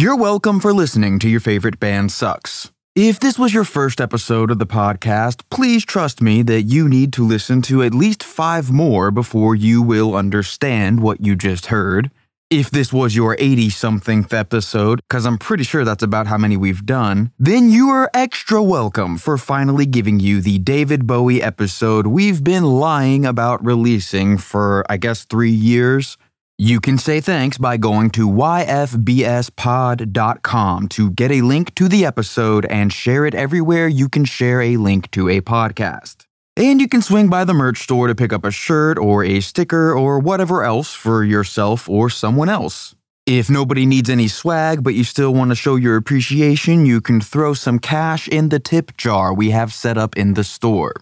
[0.00, 2.72] You're welcome for listening to your favorite band sucks.
[2.96, 7.12] If this was your first episode of the podcast, please trust me that you need
[7.12, 12.10] to listen to at least five more before you will understand what you just heard.
[12.48, 16.56] If this was your 80 something episode, because I'm pretty sure that's about how many
[16.56, 22.06] we've done, then you are extra welcome for finally giving you the David Bowie episode
[22.06, 26.16] we've been lying about releasing for, I guess, three years.
[26.62, 28.88] You can say thanks by going to yfbspod.com
[30.88, 34.76] to get a link to the episode and share it everywhere you can share a
[34.76, 36.26] link to a podcast.
[36.58, 39.40] And you can swing by the merch store to pick up a shirt or a
[39.40, 42.94] sticker or whatever else for yourself or someone else.
[43.24, 47.22] If nobody needs any swag but you still want to show your appreciation, you can
[47.22, 50.92] throw some cash in the tip jar we have set up in the store.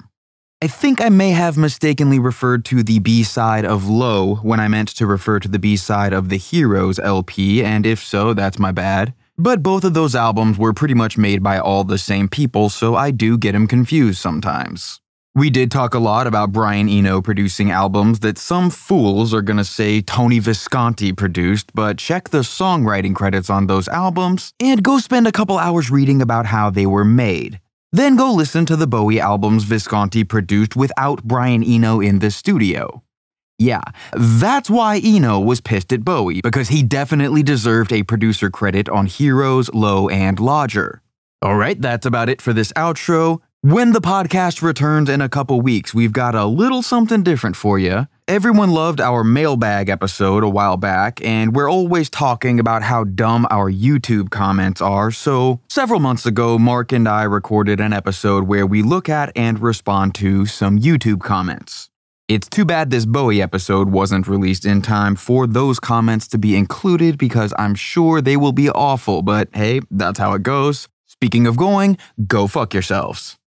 [0.61, 4.66] I think I may have mistakenly referred to the B side of Low when I
[4.66, 8.59] meant to refer to the B side of the Heroes LP, and if so, that's
[8.59, 9.14] my bad.
[9.36, 12.96] But both of those albums were pretty much made by all the same people, so
[12.96, 15.00] I do get them confused sometimes.
[15.36, 19.62] We did talk a lot about Brian Eno producing albums that some fools are gonna
[19.62, 25.28] say Tony Visconti produced, but check the songwriting credits on those albums and go spend
[25.28, 27.61] a couple hours reading about how they were made.
[27.93, 33.03] Then go listen to the Bowie albums Visconti produced without Brian Eno in the studio.
[33.59, 33.80] Yeah,
[34.12, 39.07] that's why Eno was pissed at Bowie, because he definitely deserved a producer credit on
[39.07, 41.03] Heroes, Low, and Lodger.
[41.43, 43.41] Alright, that's about it for this outro.
[43.62, 47.78] When the podcast returns in a couple weeks, we've got a little something different for
[47.78, 48.07] you.
[48.29, 53.47] Everyone loved our mailbag episode a while back, and we're always talking about how dumb
[53.51, 55.11] our YouTube comments are.
[55.11, 59.59] So, several months ago, Mark and I recorded an episode where we look at and
[59.59, 61.89] respond to some YouTube comments.
[62.29, 66.55] It's too bad this Bowie episode wasn't released in time for those comments to be
[66.55, 70.87] included because I'm sure they will be awful, but hey, that's how it goes.
[71.07, 73.39] Speaking of going, go fuck yourselves.